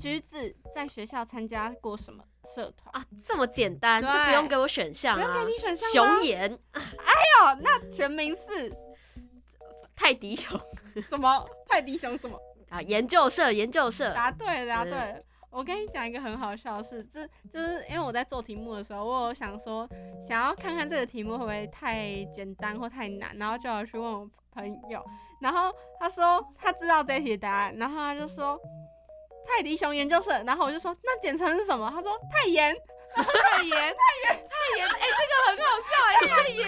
[0.00, 2.90] 橘子在学校参加过什么社团？
[2.94, 5.52] 啊，这么简单，就不用给我选项啊不用给。
[5.52, 8.74] 你选项吗熊眼、哦，那全名是
[9.94, 10.58] 泰迪熊
[11.10, 11.46] 什么？
[11.68, 12.40] 泰迪熊什么？
[12.72, 14.14] 啊，研究社，研究社。
[14.14, 15.22] 答对了，答对。
[15.50, 19.86] 我跟你讲一个很好笑的事，这就是因为我在做题目的时候，我有想说，
[20.26, 25.04] 想要看看这个题目会不会太简单或太难，然后就要去问我朋友，
[25.42, 28.58] 然后他说他知道这题的答案，然后他就说
[29.44, 31.90] 泰迪熊研究社，然后我就说那简称是什么？
[31.90, 32.74] 他说泰研，
[33.14, 36.64] 泰妍，太妍，太妍，哎，这个很好笑哎， 泰妍，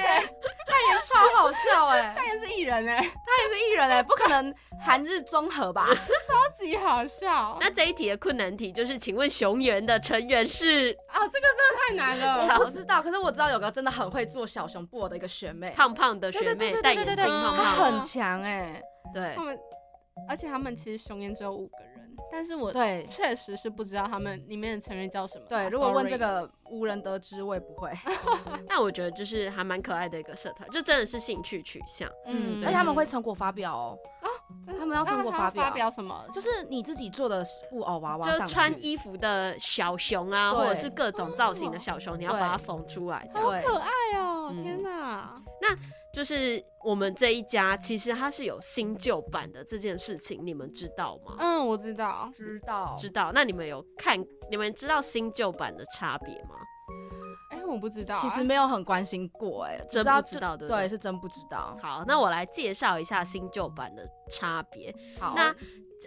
[0.67, 5.89] 太妍超好笑哎，泰妍是艺人哎、泰妍是艺人哎，不可能韩日综合吧？
[6.29, 7.57] 超级好笑。
[7.61, 10.97] 那这一题的困难题就是，请问熊原的成员是？
[11.09, 12.55] 啊，这个真的太难了。
[12.59, 19.33] 我不知道，可是我知道有个真的很会做小熊布偶的一个学妹，胖胖的学妹，对对对戴眼镜她胖胖的，很强哎，对。
[19.35, 19.59] 他，们，
[20.29, 21.94] 而且他们其实熊原只有五个人，
[22.31, 25.45] 但是我对确实是不知道他们里面的成员叫什么。
[25.49, 27.91] 对，啊如果问这个无人得知，我也不会。
[28.69, 32.11] 但我觉得就是还蛮可爱的一个社团，就真的是兴趣取向。
[32.27, 34.29] 嗯，对而且他们会成果发表哦，啊
[34.79, 36.25] 他们要成果那发表发表什么？
[36.33, 43.49] 就是你自己做的布偶娃娃就穿衣服的小熊啊，或者是各种造型的小熊，你要把它缝出来，这样。
[43.49, 44.49] 对可爱哦！
[44.53, 45.43] 嗯天哪，
[46.15, 51.35] 就是我们这一家其实它是有新旧版的这件事情，你们知道吗？
[51.39, 52.31] 嗯，我知道。
[52.35, 53.33] 知道知道。
[53.35, 54.17] 那你们有看？
[54.49, 56.55] 你们知道新旧版的差别吗？
[57.51, 58.21] 哎，我不知道啊。
[58.21, 61.77] 其实没有很关心过哎，真不知道对对对，是真不知道。
[61.83, 64.95] 好，那我来介绍一下新旧版的差别。
[65.19, 65.55] 好，那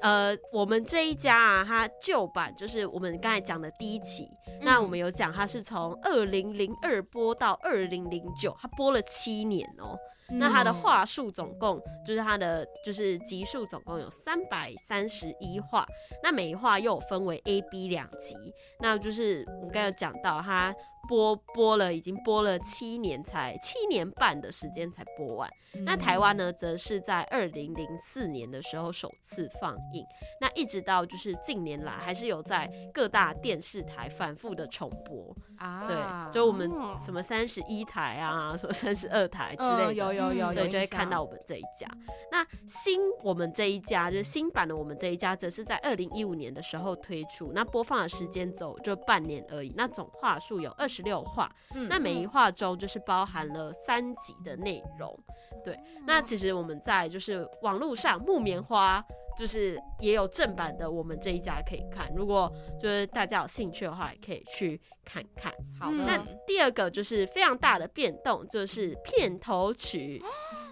[0.01, 4.29] 呃，我们这一家啊，它旧版就是我们刚才讲的第一期，
[4.61, 9.97] 那我们有讲它是从二零零二播到二零零九，它播了七年哦、
[10.29, 10.73] 那它的嗯。
[10.75, 15.85] 话数总共就是它的就是集数总共有三百三十一话，
[16.23, 18.35] 那每一话又有分为 A、B 两集，
[18.79, 20.73] 那就是我刚才有讲到它
[21.07, 25.49] 播播了已经播了七年才七年半的时间才播完。
[25.85, 30.03] 那台湾呢，则是在二零零四年的时候首次放映，
[30.41, 35.35] 那一直到就是近年来还是有在各大电视台反复的重播。
[35.57, 41.87] 啊，对，就我们哦什么三十一台啊，什么三十二台之类的，嗯有有有有，对，就会看到我们这一家。
[42.31, 49.73] 那新我们这一家就是新版的我们这一家，则是在二零一五年的时候推出，那播放的时间走就半年而已。
[49.75, 55.17] 那总话数有二十六话，嗯那每一话中就是包含了三集的内容。
[55.63, 59.03] 对，那其实我们在就是网络上木棉花。
[59.37, 62.11] 就是也有正版的，我们这一家可以看。
[62.15, 65.53] 如果就是大家有兴趣的话，也可以去看看。
[65.79, 70.19] 好的，那第二个就是非常大的变动，就是片头曲。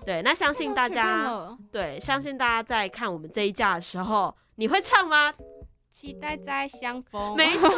[0.03, 5.31] 对，那相信大家对，相信大家在看我们这一家的时候，你会唱吗？
[5.95, 7.69] 期待再相逢，没错，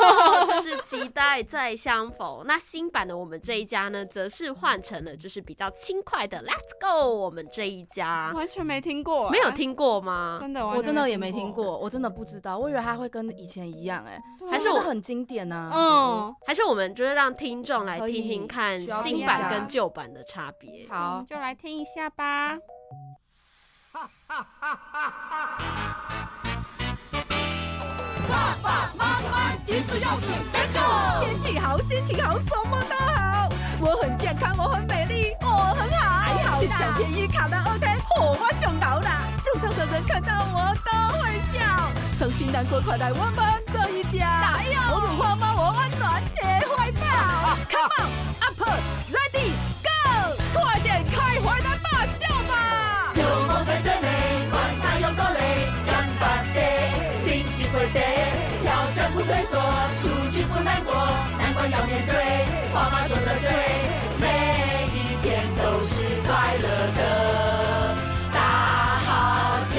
[0.48, 2.44] 就是期待再相逢。
[2.48, 7.14] 那新版的我们这一家呢，则是换成了就是比较轻快的 Let's Go。
[7.14, 10.38] 我们这一家完全没听过，没有听过吗？
[10.42, 12.58] 真的，我真的也没听过，我真的不知道。
[12.58, 15.72] 我以为它会跟以前一样，哎，还是我很经典呢。
[15.72, 20.88] 嗯，还是我们就是让听众来听听看新版跟旧版的差别。
[20.90, 22.58] 好，就来听一下吧。
[28.30, 30.80] 爸爸妈妈，橘子要吃，没错。
[31.22, 33.50] 天气好，心情好，什么都好。
[33.80, 36.60] 我很健康，我很美丽，我很好。
[36.60, 39.22] 去抢便宜，卡拉 OK，火花熊头啦。
[39.46, 41.60] 路上的人看到我都会笑。
[42.20, 44.42] 伤心难过，快来我们这一家。
[44.42, 44.80] 加油！
[44.96, 47.56] 我有花猫，我温暖也怀抱。
[47.70, 48.10] Come on
[48.42, 48.62] up,
[49.12, 49.54] ready
[61.72, 62.14] 要面对。
[62.74, 63.50] 爸妈说的对，
[64.20, 64.26] 每
[64.94, 67.96] 一天都是快乐的
[68.32, 68.40] 大
[69.00, 69.76] 好天。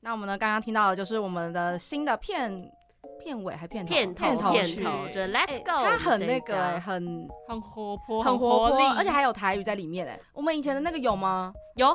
[0.00, 0.38] 那我们呢？
[0.38, 2.70] 刚刚听到的就是我们的新的片
[3.20, 5.84] 片尾，还片头片头片头，就 Let's Go。
[5.84, 10.18] 它很那个，很很活泼，很活泼，而且还有台语在里面哎。
[10.32, 11.52] 我们以前的那个有吗？
[11.76, 11.90] 有，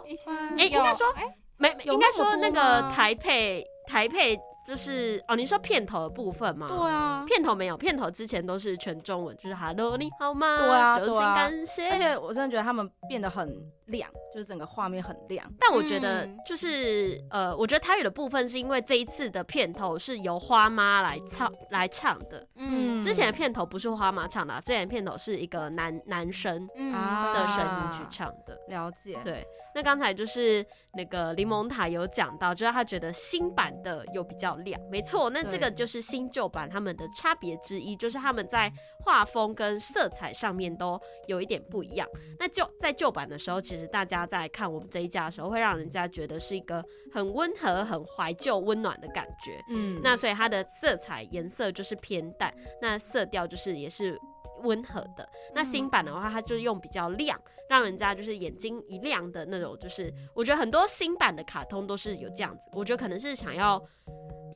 [0.58, 1.24] 哎，应该说哎。
[1.58, 6.68] 没，应该说那个台配台配就是哦，你说片头的部分吗？
[6.70, 10.58] 对啊，片头没有，片头之前都是全中文，就是 Hello 你好吗？
[10.58, 11.36] 对啊，对啊。
[11.36, 11.90] 感谢。
[11.90, 13.54] 而且我真的觉得他们变得很
[13.88, 15.46] 亮，就是整个画面很亮。
[15.60, 22.48] 但我觉得就是呃，我觉得台语的部分是因为这一次的片头是由花妈来唱来唱的。
[22.56, 28.58] 嗯，之前的片头不是花妈唱的，之前的片头是一个男男生的声音去唱的。
[28.70, 29.20] 了解。
[29.26, 29.46] 对。
[29.76, 35.30] 那刚才就是那个柠檬塔有讲到，就是他觉得新版的有比较亮，没错。
[35.30, 38.72] 那这个就是新旧版他们的差别之一，就是他们在
[39.04, 42.08] 画风跟色彩上面都有一点不一样。
[42.40, 49.60] 那旧在旧版的时候，其实大家在看我们这一家的时候，会让人家觉得是一个很温和、很怀旧、温暖的感觉。
[49.70, 54.20] 嗯，那所以它的色彩颜色就是偏淡，那色调就是也是。
[54.64, 59.78] 温和的那新版的话，它就用比较亮，让人家就是眼睛一亮的那种。
[59.80, 63.82] 就是我觉得很多新版的卡通都是有这样子，我觉得可能是想要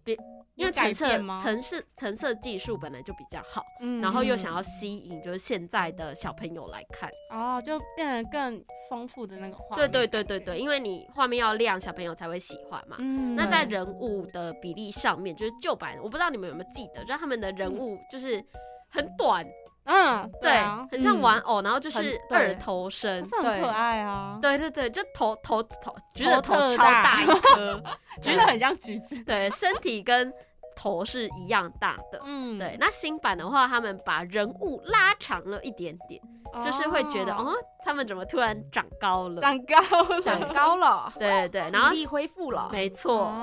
[0.03, 0.17] 别
[0.55, 1.07] 因为橙色
[1.39, 9.75] 橙色橙色技术本来就比较好，嗯，然后又想要吸引就是现在的小朋友来看，哦，就变得更丰富的那个画。
[9.75, 12.97] 对对对对对，因为你画面要亮，小朋友才会喜欢嘛。
[12.99, 18.43] 嗯，那在人物的比例上面，就是旧版，我不知道你们有没有记得，就是他们的人物就是
[18.89, 19.45] 很短。
[19.87, 24.37] 嗯，对，很像玩偶，然后就是二头身，很可爱啊。
[24.41, 27.81] 对对对，就头头头，橘子头超大一颗，
[28.21, 29.23] 橘子很像橘子。
[29.23, 30.31] 对，身体跟
[30.75, 32.21] 头是一样大的。
[32.25, 32.75] 嗯，对。
[32.79, 36.21] 那新版的话，他们把人物拉长了一点点，
[36.63, 37.53] 就是会觉得哦，
[37.85, 39.41] 他们怎么突然长高了？
[39.41, 41.13] 长高，长高了。
[41.17, 42.69] 对对，然后力恢复了。
[42.71, 43.33] 没错。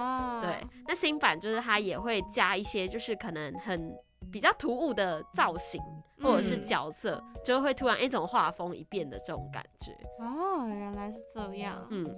[0.42, 3.90] 对，那新版就是它也会加一些，就是可能很。
[4.32, 5.80] 比较突兀的造型
[6.20, 9.92] 或者是角色，就会突然一种画风一变的这种感觉。
[10.18, 11.86] 哦，原来是这样。
[11.90, 12.14] 嗯，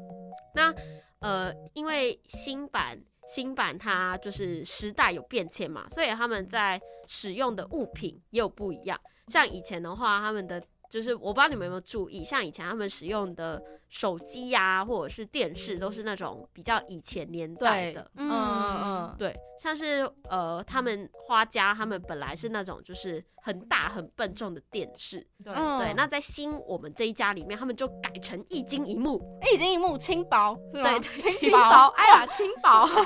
[0.55, 0.75] 那
[1.21, 9.01] 呃，因为新版新版它就是时代有变迁嘛，所以他们在使用的物品也有不一样。
[9.29, 18.11] 像以前的话，他们的就是我不知道你们有没有注意，像以前他们使用的手机呀，或者是电视，都是那种比较以前年代的。
[18.17, 25.27] 嗯嗯嗯，对，像是呃，他们花家他们本来是那种就是很大很笨重的电视。
[25.45, 29.23] 对对，那在新我们这一家里面，他们就改成一金一幕，
[29.53, 31.01] 一金一幕轻薄，对，
[31.39, 32.89] 轻薄，哎呀， 轻薄。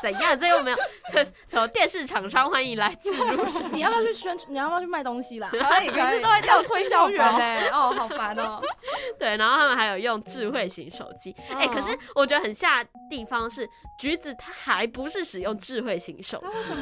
[0.00, 0.38] 怎样？
[0.38, 0.76] 这又没有
[1.46, 3.44] 什么电视厂商欢迎来植入。
[3.72, 4.36] 你要不要去宣？
[4.48, 5.48] 你要不要去卖东西啦？
[5.50, 7.68] 可以，每次都会掉推销员呢。
[7.72, 8.60] 哦，好烦哦。
[9.18, 11.34] 对，然后他们还有用智慧型手机。
[11.50, 13.68] 哎，可是我觉得很下地方是
[13.98, 16.72] 橘子，它还不是使用智慧型手机，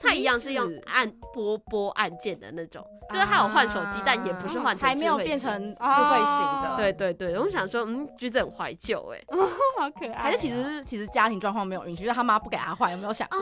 [0.00, 2.84] 它一样是用按拨拨按键的那种。
[3.10, 6.76] 就是它有换手机，但也不是换成还没有变成智慧型的。
[6.76, 9.20] 对对对，我想说，嗯，橘子很怀旧哎，
[9.76, 10.22] 好可爱。
[10.22, 13.40] 还是其实其实家庭状况没有允许，就是他妈不给他换，有没有想过？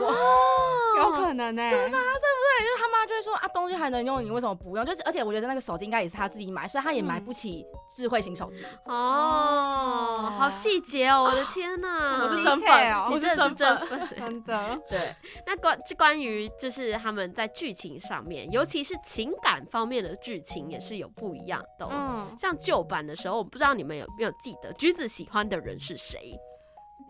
[0.97, 1.99] 有可能呢，对吧？
[1.99, 2.65] 对不对？
[2.65, 4.83] 就是他妈就会说啊，东西还能用，你为什么不用？
[4.83, 7.63] 就是而且我觉得那个手机应该也是他自己买，所以他也买不起
[7.95, 8.45] 智慧型手。
[8.45, 8.65] 手机。
[8.99, 12.19] 哦，好细节哦，我的天哪！
[12.23, 14.09] 我是真真粉哦，你真的是真粉。
[14.17, 14.79] 真的。
[14.89, 21.89] 对，那关就关于就是他们在剧情上面，尤其是情感方面的剧情也是有不一样的、哦。
[21.91, 26.37] 嗯，像旧版的时候，我不知道你们有没有记得橘子喜欢的人是谁？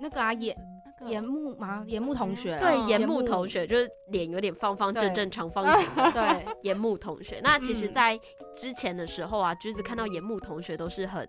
[0.02, 0.56] 那个啊，岩
[1.08, 1.84] 岩木吗？
[1.88, 7.40] 岩木同学啊，对，嗯岩木同学就是脸有点方方正正、长方形 的对，岩木同学。
[7.44, 8.20] 那其实，嗯在
[8.56, 11.28] 之前的时候啊，橘子看到岩木同学都是很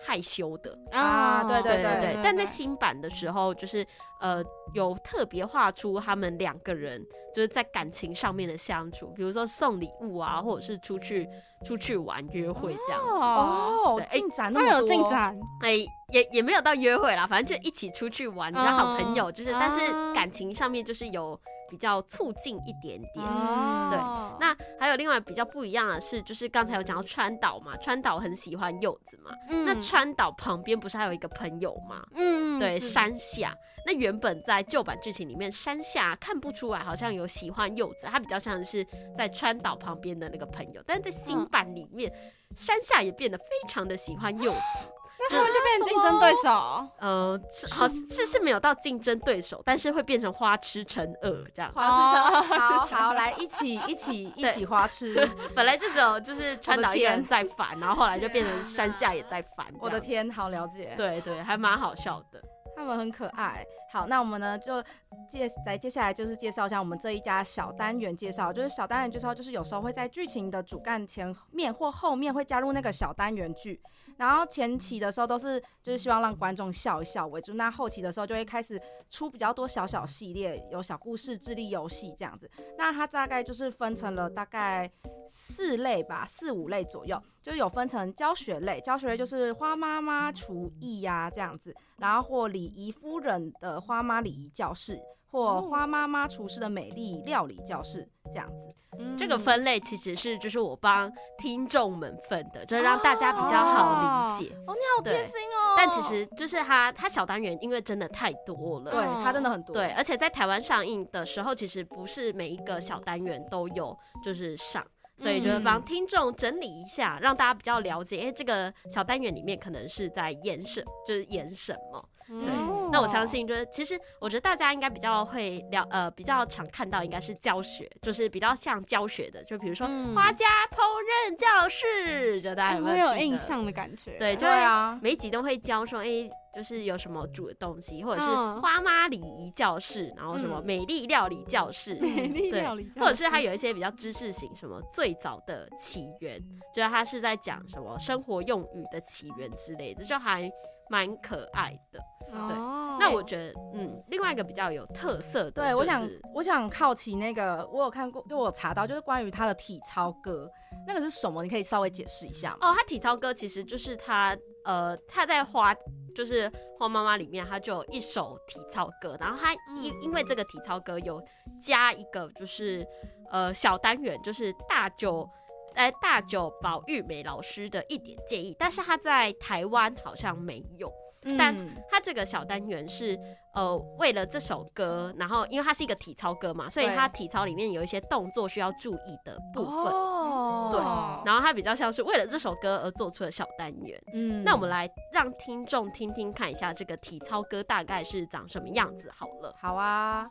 [0.00, 0.76] 害羞的。
[0.92, 3.86] 啊对对对对，但在新版的时候，就是
[4.20, 4.42] 呃
[4.74, 7.00] 有特别画出他们两个人
[7.34, 11.28] 就是在感情上面的相处，比如说送礼物啊，或者是出去
[11.64, 13.02] 出去玩、约会这样。
[13.02, 15.70] 哦，进展那有进，展，哎、
[16.08, 20.10] 也也没有到约会啦，反正就一起出去玩，然后好朋友，就是、但是啊。
[20.20, 21.40] 感情上面就是有
[21.70, 23.24] 比较促进一点点。
[23.24, 23.98] 哦对
[24.40, 32.02] 那还有另外比较不一样的是，就是刚才有讲到川岛嘛，川岛很喜欢柚子嘛，那嗯川岛旁边不是还有一个朋友吗？
[32.14, 33.54] 嗯对，山下。
[33.86, 40.82] 那原本在旧版剧情里面，山下看不出来好像有喜欢柚子，他比较像是在川岛旁边的那个朋友。
[40.86, 42.12] 但是在新嗯版里面，
[42.56, 44.88] 山下也变得非常的喜欢柚子。
[45.30, 46.88] 那他们就变成竞争对手。
[46.98, 51.72] 呃，是好是是没有到竞争对手，但是会变成花痴成二这样。
[51.72, 59.66] 花痴成恶好来一起一起一起花痴， 本来这种就是川岛一个人在烦，然后后来就变成山下也在烦。
[59.80, 62.40] 我的，天，好了解，对对，还蛮好笑的。
[62.76, 63.64] 他们很可爱。
[63.92, 64.80] 好，那我们呢就
[65.28, 73.80] 介来接下来就是介绍一下我们这一家小单元介绍，就是小单元介绍，就是有时候会在剧情的主干前面或后面会加入那个小单元剧，
[74.16, 82.48] 然后前期的时候都是就是希望让观众笑一笑为主，那后期的时候就会开始出比较多小小系列，有小故事、智力游戏这样子。
[82.78, 84.88] 那它大概就是分成了大概
[85.26, 95.00] 四类吧，四五类左右，就是有分成教学类，教学类就是花妈妈厨艺呀、这样子，然后或礼仪夫人的花妈礼仪教室，
[95.30, 98.74] 或花妈妈厨师的美丽料理教室这样子。
[99.16, 104.52] 这个分类其实是就是我帮听众们分的，就是让大家比较好理解。
[104.66, 105.74] 哦，你好对贴心哦！
[105.76, 114.84] 但其实就是它它小单元因为真的太多了，对它真的很多，对，而且在台湾上映的时候，其实不是每一个小单元都有就是上。
[115.16, 122.02] 所以就是嗯帮听众整理一下，让大家比较了解，哎、这个小单元里面可能是在演什，就是演什么。
[122.38, 122.48] 对
[122.92, 130.14] 那我相信，就是其实我觉得大家应该比较会了，呃，比较常看到应该是教学，就是比较像教学的，就比如说嗯。
[130.14, 134.18] 花家烹饪教室，就大家有没会有有印象的感觉。
[134.18, 138.60] 对就对啊，每一集都会教说，哎、就是有什么煮的东西，或者是嗯。
[138.60, 140.66] 花妈礼仪教室，然后什么嗯。
[140.66, 146.40] 美丽料理教室，美丽对料理教室，或者是它有一些比较知识型，什么最早的起源，
[146.74, 150.50] 就是它是在讲什么生活用语的起源之类的，就还
[150.88, 152.00] 蛮可爱的。
[152.32, 160.50] 哦，那我觉得，嗯，另外一个比较有特色的、对，我想我想好奇那个，我有看过，就我有查到，就是关于他的体操歌，
[160.86, 161.42] 那个是什么？
[161.42, 162.58] 你可以稍微解释一下吗？
[162.62, 165.74] 哦，他体操歌其实就是他，呃，他在花，
[166.14, 171.22] 就是花妈妈里面，他就有一首体操歌，然后他因因为这个体操歌有
[171.60, 172.86] 加一个就是
[173.30, 175.28] 呃小单元，就是大九。
[175.76, 180.92] 呃，大九宝玉美老师的一点建议，但是他在台湾好像没有。
[181.38, 181.76] 但嗯。
[181.88, 183.18] 他这个小单元是
[183.54, 189.92] 呃为了这首歌，然后因为它是一个体操歌嘛，所以它体操里面有一些动作需要注意的部分。
[189.92, 190.70] 哦。
[190.72, 190.80] 对
[191.26, 194.00] 然后它比较像是为了这首歌而做出的小单元。
[194.14, 194.44] 嗯。
[194.44, 199.54] 那我们来让听众听听看一下这个体操歌大概是长什么样子好了。
[199.60, 200.26] 好啊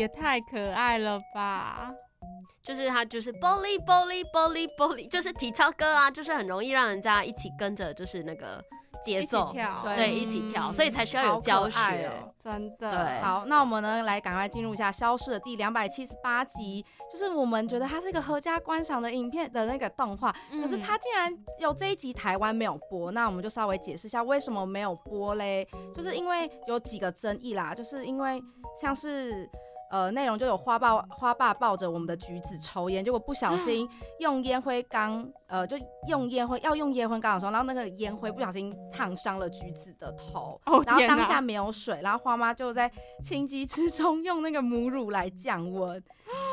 [0.00, 1.92] 也太可爱了吧！
[2.62, 8.62] 就是他就是玻璃玻璃玻璃玻璃，就是体操歌啊，就是很容易让人家一起跟着，就是那个
[9.04, 11.78] 节奏，跳，对对，一起跳，所以才需要有好教学。
[12.06, 16.82] 哦真的好，那我们呢来赶快进入一下《消失的第两百七十八集》，
[17.12, 25.68] 就是我们觉得它是一个合家观赏的影片的那个动画，可是嗯它竟然有这一集台湾没有播，那我们就稍微解释一下为什么没有播嘞？
[25.94, 28.42] 就是因为有几个争议啦，就是因为
[28.80, 29.48] 像是。
[29.90, 33.88] 呃，内容就有花爸花爸抱着我们的橘子抽烟，结果不小心
[34.20, 35.76] 用烟灰缸，呃，就
[36.06, 42.90] 用烟灰要用烟灰缸的时候，然后那个烟灰不小心烫伤了橘子的头，哦然后当下没有水，然后花妈就在
[43.24, 46.00] 情急之中用那个母乳来降温，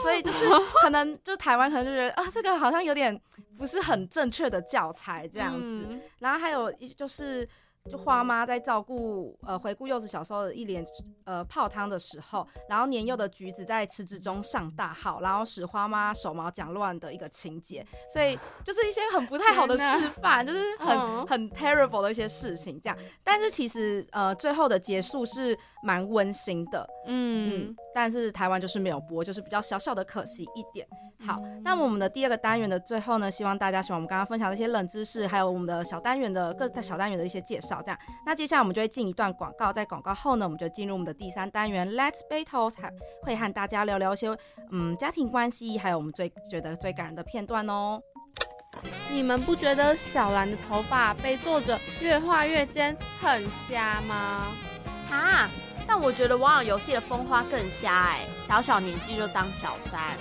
[0.02, 0.48] 所以就是
[0.82, 3.22] 可能就台湾可能就觉得啊，这个好像有点
[3.56, 5.60] 不是很正确的教材这样子。
[5.62, 7.48] 嗯然后还有一就是。
[7.90, 10.86] 就花妈在照顾呃回顾柚子小时候的一脸
[11.26, 22.98] 呃泡汤的时候，然后年幼的橘子在池子中上大号，然后使花妈手忙脚乱的一个情节，所以 就是一些很不太好的示范，就是很、嗯很 terrible 的一些事情这样。
[23.24, 25.58] 但是其实呃最后的结束是
[25.88, 30.86] 蛮温馨的，嗯嗯，但是台湾就是没有播，就是比较小小的可惜一点。
[31.26, 37.82] 好，那么我们的第二个单元的最后呢，希望大家喜欢我们刚刚分享的一些冷知识，还有我们的小单元的各小单元的一些介绍。
[37.82, 42.92] 这样，那接下来我们就会进一段广告，在广告后呢，我们就进入我们的第三单元 Let's Battle，还
[43.24, 44.38] 会和大家聊聊一些
[44.72, 48.02] 嗯家庭关系，还有我们最觉得最感人的片段哦。
[49.10, 54.54] 你们不觉得小兰的头发被作者越画越尖很瞎吗？
[55.10, 55.50] 哈，
[55.88, 60.18] 但我觉得网友游戏的风花更瞎哎、小小年纪就当小三，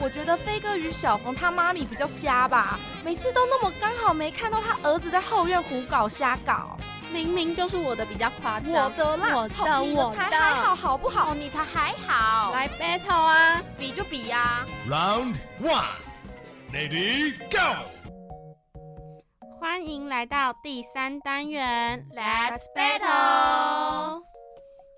[0.00, 6.76] 我觉得飞哥与小冯他妈咪比较瞎吧，每次都那么刚好没看到他儿子在后院胡搞瞎搞。
[7.12, 11.32] 明明就是我的比较夸张，我的啦，我好的我你的才还好，好不好？
[11.32, 13.62] 哦，你才还好，来 battle 啊！
[13.78, 15.84] 比就比呀、Round one,
[16.72, 17.58] ready go！
[19.60, 24.22] 欢迎来到第三单元 Let's battle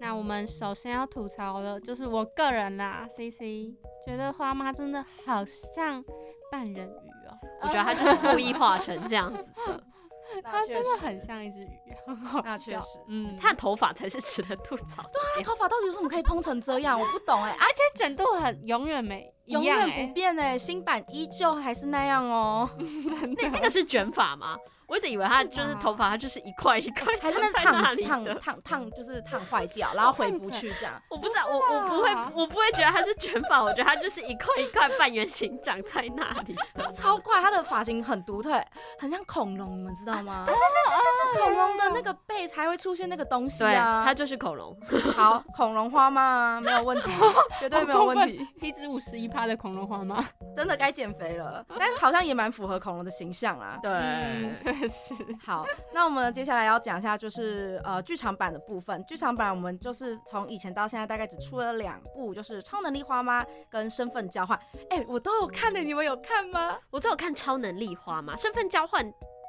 [0.04, 3.74] 那我们首先要吐槽的就是我个人啦，C C
[4.04, 5.42] 觉得花妈真的好
[5.74, 6.04] 像
[6.52, 9.82] 半人鱼哦，我觉得她就是故意画成这样子的，
[10.44, 11.70] 她真的很像一只鱼，
[12.06, 15.44] 很好那确实嗯，他的头发才是值得吐槽的他点。
[15.44, 17.00] 头发到底有什么可以蓬成这样？
[17.00, 22.68] 我不懂哎、啊，而且卷度很永远没永样远不变哎、新版依旧还是那样哦、
[23.40, 24.54] 那那个是卷发吗？
[24.86, 27.84] 我一直以为他就是头发，他就是一块一块还是那烫。
[28.04, 31.00] 烫烫烫就是烫坏掉，然后回不去这样。
[31.10, 36.56] 我不知道，我我不会啊，我不会觉得他是卷发，我觉得他就是一块一块半圆形长在那里。
[36.94, 38.62] 超怪，他的发型很独特，
[38.98, 40.44] 很像恐龙，你们知道吗？
[40.46, 44.04] 对对对对恐龙的那个背才会出现那个东西对，啊。
[44.04, 44.76] 他就是恐龙。
[45.16, 46.60] 好，恐龙花吗？
[46.62, 47.10] 没有问题，
[47.58, 48.46] 绝对没有问题。
[48.62, 50.24] 一只五十一趴的恐龙花吗？
[50.54, 53.78] 真的该减肥了，但是好像也蛮符合恐龙的形象啊。
[53.82, 55.14] 对，嗯，确实。
[55.44, 59.04] 好，那我们接下来要讲一下，就是呃剧场版的部分。
[59.06, 64.58] 剧场版我们就是从以前到现在大概只出了两部，就是《超能力花妈》跟《身份交换》。
[64.90, 66.78] 哎、我都有看的，你们有看吗？
[66.90, 69.04] 我只有看超能力花妈，身份交换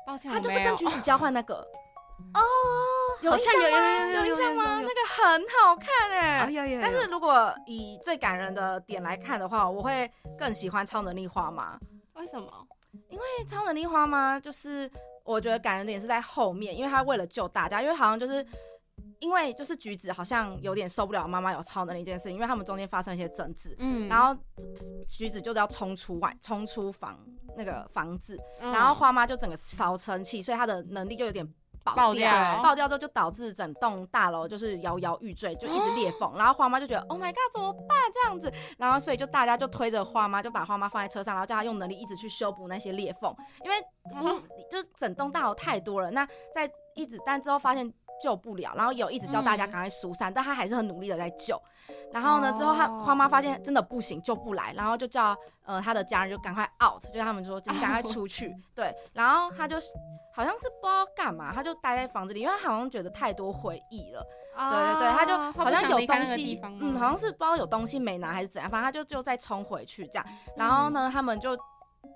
[0.08, 1.56] 抱歉，它就是跟橘子交换那个。
[2.34, 2.40] 哦，
[3.22, 3.68] 有好印象吗？
[3.68, 4.80] 有有有有有印象吗？
[4.82, 11.78] 那个很好看哎、啊有有有但是如果以最感人的点来看的话，我会更喜欢超能力花妈。
[12.14, 12.50] 为什么？
[13.10, 14.90] 因为超能力花妈就是
[15.26, 18.46] 我觉得感人点是在后面，因为他为了救大家，因为好像就是
[19.20, 24.40] 因为就是橘子好像有点受不了妈妈有超能力这件事情，因为他们中间发生一些争执，嗯然后
[25.10, 27.20] 橘子就是要冲出外，冲出房
[27.58, 31.46] 那个房子，嗯然后花妈就整个超生气，所以她的能力就有点
[31.86, 36.34] 爆爆掉，掉爆掉之后就导致整栋大楼就是摇摇欲坠，就一直裂缝。
[36.36, 38.52] 然后花妈就觉得 Oh my god 怎么办这样子？
[38.78, 43.34] 然后所以就大家就推着花妈，就把花妈放在车上，然后叫她用能力一直去修补那些裂缝，
[43.64, 43.78] 因为
[44.16, 47.94] 嗯就是整栋大楼太多了，那在一直但之后发现。
[48.22, 51.62] 救不了，然后有一直叫大家嗯赶快疏散，但他还是很努力的在救。
[52.12, 55.36] 然后呢，之后他哦花妈发现真的不行，救不来，然后就叫
[55.66, 58.56] 呃他的家人就赶快 out，就让他们说你赶快出去。
[58.74, 59.76] 对，然后他就
[60.34, 64.26] 好像是不知道干嘛，他就待在房子里，因为他好像觉得太多回忆了。
[64.58, 70.26] 对对对，他就哦好像有东西嗯，好像是不知道有东西没拿还是怎样，反正他就就再冲回去这样。
[70.56, 71.58] 然后呢，他们就。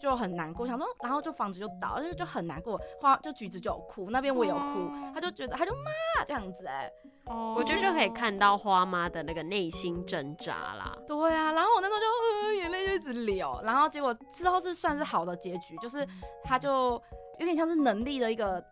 [0.02, 2.80] 就很难过，想说，然后就房子就倒，就就很难过。
[3.00, 6.90] 花就橘子就有哭，那边我有哭，哦他就觉得他就骂这样子哎、
[7.26, 10.98] 哦我觉得就可以看到花妈的那个内心挣扎啦。
[11.06, 16.06] 对啊，然后我那时候就呃眼泪就一直流，然后结果之后是算是好的结局，就是
[16.44, 16.94] 他就
[17.38, 18.64] 有点像是能力的一个，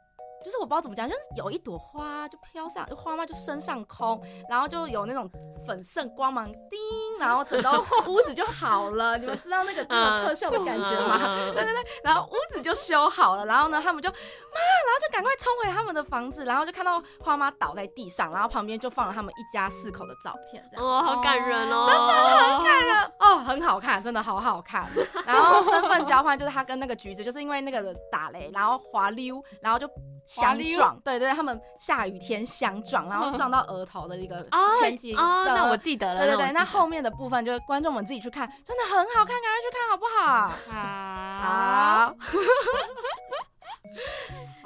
[0.47, 5.29] 就是我不知道怎么讲，就是有一朵花就飘上，花嘛就升上空，然后就有那种
[5.67, 6.79] 粉色光芒叮，
[7.19, 7.69] 然后整个
[8.07, 9.17] 屋子就好了。
[9.17, 11.19] 你们知道那个那种特效的感觉吗？
[11.21, 20.87] 嗯对对对，然后屋子就修好了，然后呢，他们就妈，然后就赶快冲回他们的房子，然后就看到花妈倒在地上，然后旁边就放了他们一家四口的照片，这样。
[20.87, 24.87] 哇，好感人哦，真的很感人哦，很好看，真的好好看。
[25.25, 29.89] 然后身份交换就是他跟那个橘子，就是因为那个打雷，然后滑溜，然后就
[30.27, 40.51] 相撞，对对，他们下雨天相撞，然后撞到额头的一个哦前几哦，的那我记得了，对对对，那后面的部分就是观众们自己去看，真的很好看，赶快去看好不好？
[40.69, 40.77] 好，
[41.47, 42.15] 好，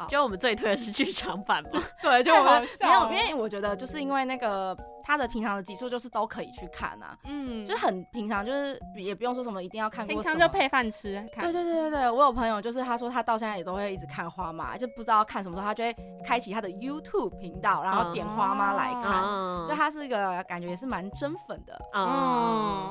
[0.09, 11.43] 就我们最推的是剧场版嘛， 对，就我们没有，因为我觉得就是因为那个他的平常的集数就是都可以去看啊，嗯，就是很平常，就是也不用说什么一定要看过平，常就配饭吃看。
[11.43, 15.95] 对对对对对，我有朋友就是他说他到现在也都会一直看花妈，就不知道看什么时候，他就会
[16.25, 22.07] 开启他的 YouTube 频道，然后点花妈来看，嗯所以他是一个感觉也是蛮真粉的，嗯，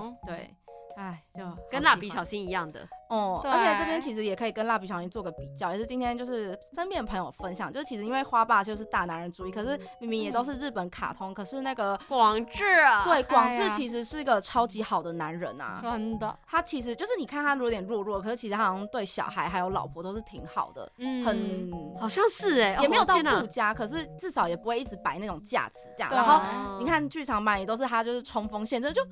[0.04, 0.54] 嗯，对，
[0.96, 3.50] 哎，就跟蜡笔小新一样的，哦，对。
[3.50, 15.80] 而且这边其实也可以跟蜡笔小新做个比较，也是今天就是分辨朋友分享，就是其实因为花爸就是大男人主义，可是明明也都是日本卡通，可是那个广志啊，对广志其实是个超级好的男人啊。
[15.82, 26.10] 真的，他其实就是你看他有点弱弱，可是其实他好像对小孩还有老婆都是挺好的，嗯，很好像是哎，也没有到顾家，可是至少也不会一直摆那种架子这样。
[26.12, 29.02] 然后啊你看剧场版也都是他就是冲锋陷阵，就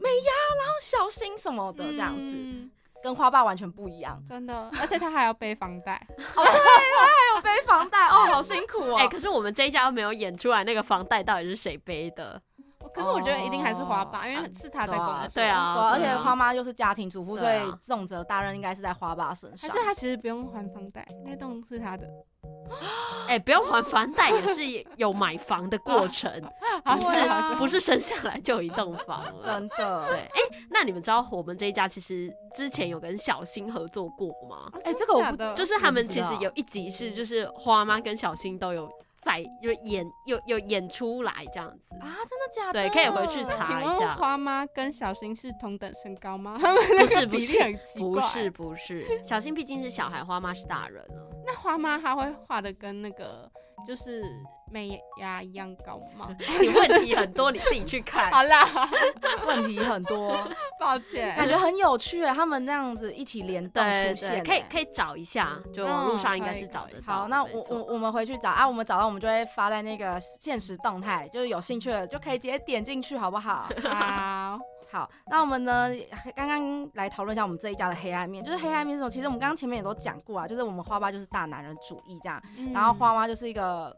[0.00, 2.70] 美呀，然后小心什么的这样子，嗯
[3.02, 4.18] 跟花爸完全不一样。
[4.26, 8.96] 真的，而且他还要背房贷，哦，对，他还有背房贷，哦，好辛苦哦。
[8.96, 12.40] 哎，可是我们这一家都没有演出来那个房贷到底是谁背的，
[12.94, 15.28] 可是我觉得一定还是花爸，哦因为是他在工作。
[15.34, 19.70] 对啊对啊，而且花妈又是家庭主妇，所以重责大任应该是在花爸身还上。
[19.70, 22.06] 是他其实不用还房贷，那栋是他的。
[23.28, 26.30] 哎，不用还房贷也是有买房的过程，
[26.84, 29.34] 不是不是生下来就有一栋房了。
[29.40, 30.06] 真的。
[30.08, 30.40] 对，哎，
[30.70, 34.70] 那你们知道我们这一家其实之前有跟小新合作过吗？
[34.84, 38.90] 哎这个我不就是他们其实有一集是就是花妈跟小新都有
[39.24, 41.94] 在有演有有演出来这样子。
[42.00, 42.88] 啊，真的假的？
[42.88, 46.56] 对可以回去那查一下花妈跟小新是同等身高吗？
[46.60, 47.78] 他们那不是不是。
[47.98, 48.50] 不是。
[48.50, 51.30] 不是，小新毕竟是小孩，花妈是大人了。
[51.46, 53.50] 那花妈她会画的跟那个
[53.86, 54.22] 就是
[54.74, 56.34] 美伢一样高吗？
[56.60, 58.28] 你问题很多，你自己去看。
[58.32, 58.68] 好啦，
[59.46, 60.36] 问题很多，
[60.80, 61.32] 抱歉。
[61.36, 62.34] 感觉很有趣欸。
[62.34, 67.12] 他们那样子一起联动出现欸，可以可以找一下，就网络上应该是找得到。
[67.20, 73.68] 好，那我我我们回去找啊，我们找到我们就会发在那个现实动态，就是有兴趣的就可以直接点进去，好不好？
[73.84, 74.58] 好，
[74.90, 75.88] 好，那我们呢，
[76.34, 79.10] 刚刚来讨论一下我们这一家的黑暗面，就是黑暗面是什么？
[79.10, 83.94] 其实我们刚刚前面也都讲过啊，就是我们花爸就是大男人主义这样，然后花妈就是一个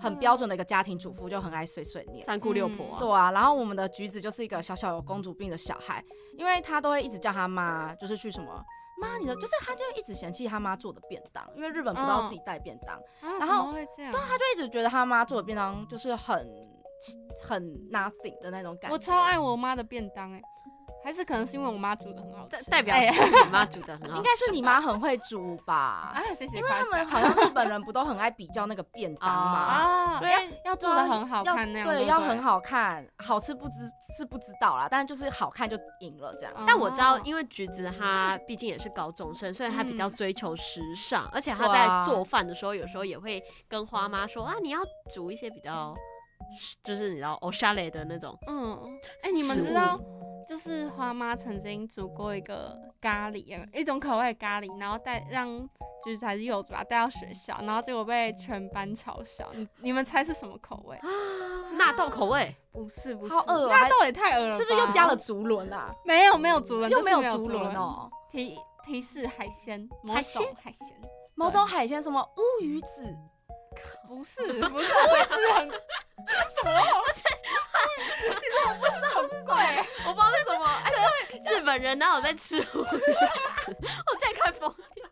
[0.00, 2.24] 很标准的一个家庭主妇，就很爱碎碎念。
[2.26, 6.04] 三姑六婆啊，对啊，然后我们的橘子就是一个小小有公主病的小孩，
[6.36, 8.64] 因为他都会一直叫他妈，就是去什么
[9.00, 14.12] 妈你的，就是他就一直嫌弃他妈做的便当，因为日本不知道自己带便当，啊然后怎么会这样？
[14.12, 16.48] 他就一直觉得他妈做的便当就是很
[17.42, 18.92] 很 nothing 的那种感觉。
[18.94, 20.42] 我超爱我妈的便当哎，
[21.08, 22.62] 还是可能是因为我妈煮的很好吃代。
[22.70, 24.22] 代表哎是你妈煮的很好 应。
[24.22, 26.12] 该是你妈很会煮吧？
[26.14, 26.68] 啊，谢谢因为。
[26.68, 29.58] 他们好像日本人不都很爱比较那个便当嘛？
[29.58, 30.38] 啊，所以要
[30.72, 32.38] 要做的很好要看那样，对，要很。
[32.42, 33.74] 好看，好吃不知
[34.16, 36.52] 是不知道啦，但就是好看就赢了这样。
[36.54, 44.78] 哦但我知道，因为橘子她毕竟也是高中生，所以她比较嗯追求时尚，而且她对啊在做饭的时候，有时候也会跟花妈说啊，你要
[45.12, 45.94] 煮一些比较，
[46.84, 48.36] 就是你知道 o s h a l e 的那种。
[48.48, 48.78] 嗯，
[49.22, 49.98] 哎、你们知道，
[50.48, 55.58] 就是花妈曾经煮过一个咖喱，呃一种口味的咖喱，然后带让
[56.04, 59.46] 就是还是柚子吧带到学校，然后结果被全班嘲笑。
[59.54, 60.98] 你你们猜是什么口味？
[61.76, 65.94] 纳豆口味，不是不是，好恶纳豆也太恶了，是不是又加了竹轮啊？
[66.04, 67.76] 没有没有竹轮，又没有竹轮。
[67.76, 68.10] 哦。
[68.32, 70.88] 提提示海鲜，某海鲜种海鲜，
[71.34, 73.14] 某种海鲜什么乌鱼子，
[74.06, 76.70] 不是不是，我 是很什么？
[80.06, 80.64] 我不知道是什么。
[80.84, 80.86] 哎，
[81.50, 82.58] 日本人哪有在吃？
[82.74, 82.84] 我
[84.20, 85.04] 在看疯掉。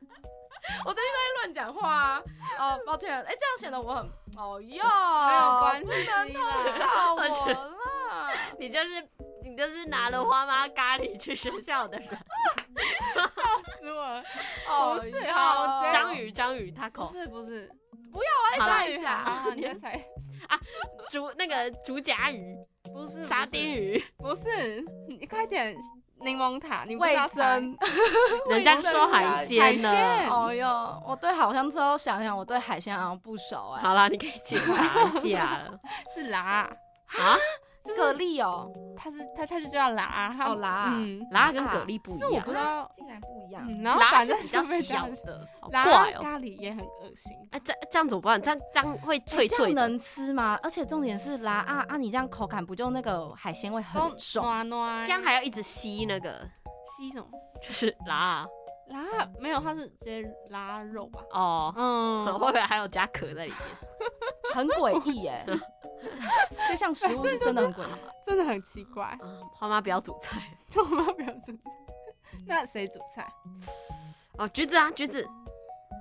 [0.84, 2.22] 我最近都在乱讲话啊。
[2.58, 3.14] 哦，抱歉。
[3.22, 4.10] 哎，这样显得我很……
[4.36, 6.44] 哦哟，没有关不能系偷啦。
[6.76, 7.72] 笑我了。
[8.58, 9.08] 你就是
[9.42, 12.08] 你就是拿了花妈咖喱去学校的人。
[13.16, 13.42] 笑
[13.80, 14.22] 死我了！
[14.68, 17.70] 哦不是哟好我直接章鱼章鱼不 taco 是不是，
[18.16, 19.10] 我来好啦猜一下。
[19.10, 19.92] 啊，你在猜
[20.48, 20.58] 啊？
[21.10, 22.56] 竹那个竹夹鱼
[22.92, 24.02] 不是沙丁，鱼。
[24.18, 25.76] 不是，你快点
[26.20, 27.76] 柠檬塔，你不知味增。
[28.50, 29.88] 人家说海鲜呢。
[29.90, 33.82] 海鲜哦哟，我对好像之后想想，我对海鲜好像不熟哎。
[33.82, 35.78] 好啦，你可以检查一下了
[36.14, 36.70] 是啦，
[37.18, 37.36] 啊。
[37.94, 43.66] 蛤蜊哦，它是它它就叫辣，它哦辣嗯，辣跟蛤蜊不一样是我不，知道，竟然不一样。
[43.68, 46.22] 嗯，然后辣反正是比较就被小样的，好辣怪哦。
[46.22, 48.40] 咖喱也很恶心，哎，这这样怎么办？
[48.40, 50.58] 这样这样会脆脆能吃吗？
[50.62, 51.96] 而且重点是辣啊啊！
[51.96, 54.44] 你这样口感不就那个海鲜味很爽？
[54.44, 56.48] 暖暖，这样还要一直吸那个，
[56.96, 57.26] 吸什么？
[57.62, 58.46] 就是辣
[58.88, 61.20] 辣没有，它是直接拉肉吧？
[61.32, 61.72] 哦。
[61.76, 63.60] 嗯，会不会还有加壳在里面？
[64.54, 65.44] 很诡异耶。
[66.68, 67.90] 这像食物是真的很诡异。
[68.24, 69.18] 真的很奇怪，啊，
[69.54, 71.70] 花妈不要煮菜就我们不要煮菜。
[72.46, 73.26] 那谁煮菜？
[74.38, 74.48] 哦。
[74.48, 75.26] 橘子啊，橘子，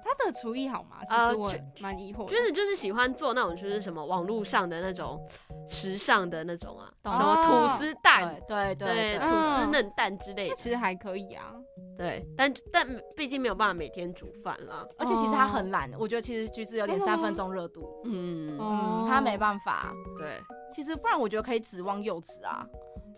[0.06, 0.98] 他的厨艺好吗？
[1.02, 2.26] 其呃实我橘蛮疑惑的。
[2.28, 5.20] 橘子就是喜欢做那种就是什么网络上的那种
[5.68, 10.56] 时尚的那种啊，什么吐司蛋，对对对吐，司嫩蛋之类的。
[10.56, 11.54] 其实还可以啊。
[11.98, 12.86] 对，但但
[13.16, 14.86] 毕竟没有办法每天煮饭啦。
[14.98, 19.94] 而且其实他很懒，我觉得其实橘子有点三分钟热度，嗯，嗯，他没办法。
[20.18, 20.42] 对，
[20.72, 22.68] 其实不然，我觉得可以指望柚子啊。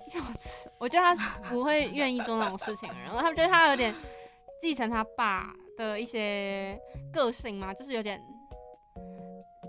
[0.15, 3.93] 柚子，我觉得他是不会愿意做那种事情的人，他觉得他有点
[4.59, 6.79] 继承他爸的一些
[7.13, 8.21] 个性嘛，就是有点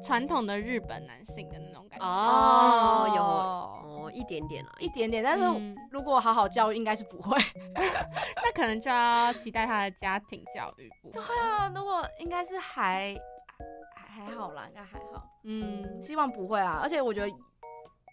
[0.03, 2.07] 传统的日本男性的那种感觉。
[2.07, 4.73] 哦，有一点点啊。
[4.79, 7.37] 一点点，但是嗯如果好好教育，应该是不会。
[7.75, 11.23] 那可能就要期待他的家庭教育部对。
[11.23, 13.15] 啊，如果应该是还
[13.95, 16.81] 还还好啦，应该还好，嗯，希望不会啊。
[16.83, 17.31] 而且我觉得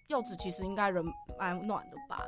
[0.08, 1.04] 柚子其实应该人
[1.38, 2.26] 蛮暖的吧？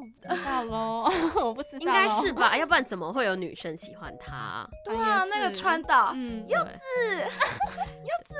[0.00, 1.10] 不 知道喽，
[1.44, 2.32] 我不知道，应该是。
[2.32, 4.68] 吧，要不然怎么会有女生喜欢他？
[4.84, 6.70] 对啊，那个是川岛，嗯，柚子，
[8.02, 8.34] 柚子，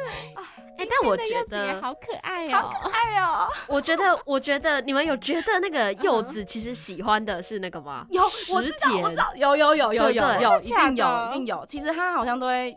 [0.79, 8.05] 哎，但我觉得好可爱哦，好可爱哦，我觉得，我觉得你们有觉得那个柚子其实喜欢的是那个吗？
[8.11, 11.65] 有我知道，我知道，有有有有有有，一定有一定有。
[11.67, 12.77] 其实他好像都会，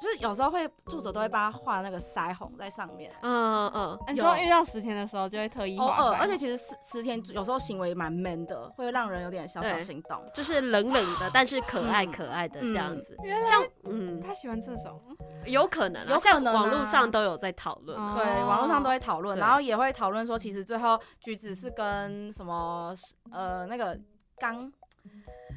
[0.00, 3.12] 就是有时候会作者都会帮他画那个腮红在上面。
[3.22, 10.22] 嗯嗯，你说遇到十天的时候就会特意偶尔，而且其实十十天有时候行为蛮 man 的，会让人有点小小心动。
[10.32, 13.16] 就是冷冷的，但是可爱嗯可爱的这样子。
[13.22, 15.00] 原来像嗯，他喜欢这种，
[15.44, 22.94] 有可能啊，有可能网络上都有在讨论对，网络上都会讨论，然后也会讨论说，其实最后橘子是跟什么
[23.32, 23.98] 呃那个
[24.38, 24.70] 刚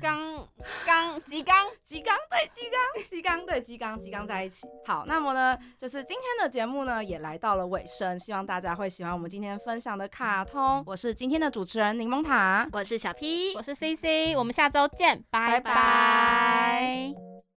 [0.01, 0.47] 刚
[0.85, 1.55] 刚吉刚。
[1.83, 4.65] 吉刚对吉刚吉刚对吉刚吉刚在一起。
[4.85, 10.81] 好，那么呢，就是今天的节目呢也来到了尾声，希望大家会喜欢我们今天分享的卡通。
[10.85, 15.73] 我是今天的主持人柠檬塔，我是小 P，我是 CC，我们下周见，拜拜拜。
[15.73, 17.30] 拜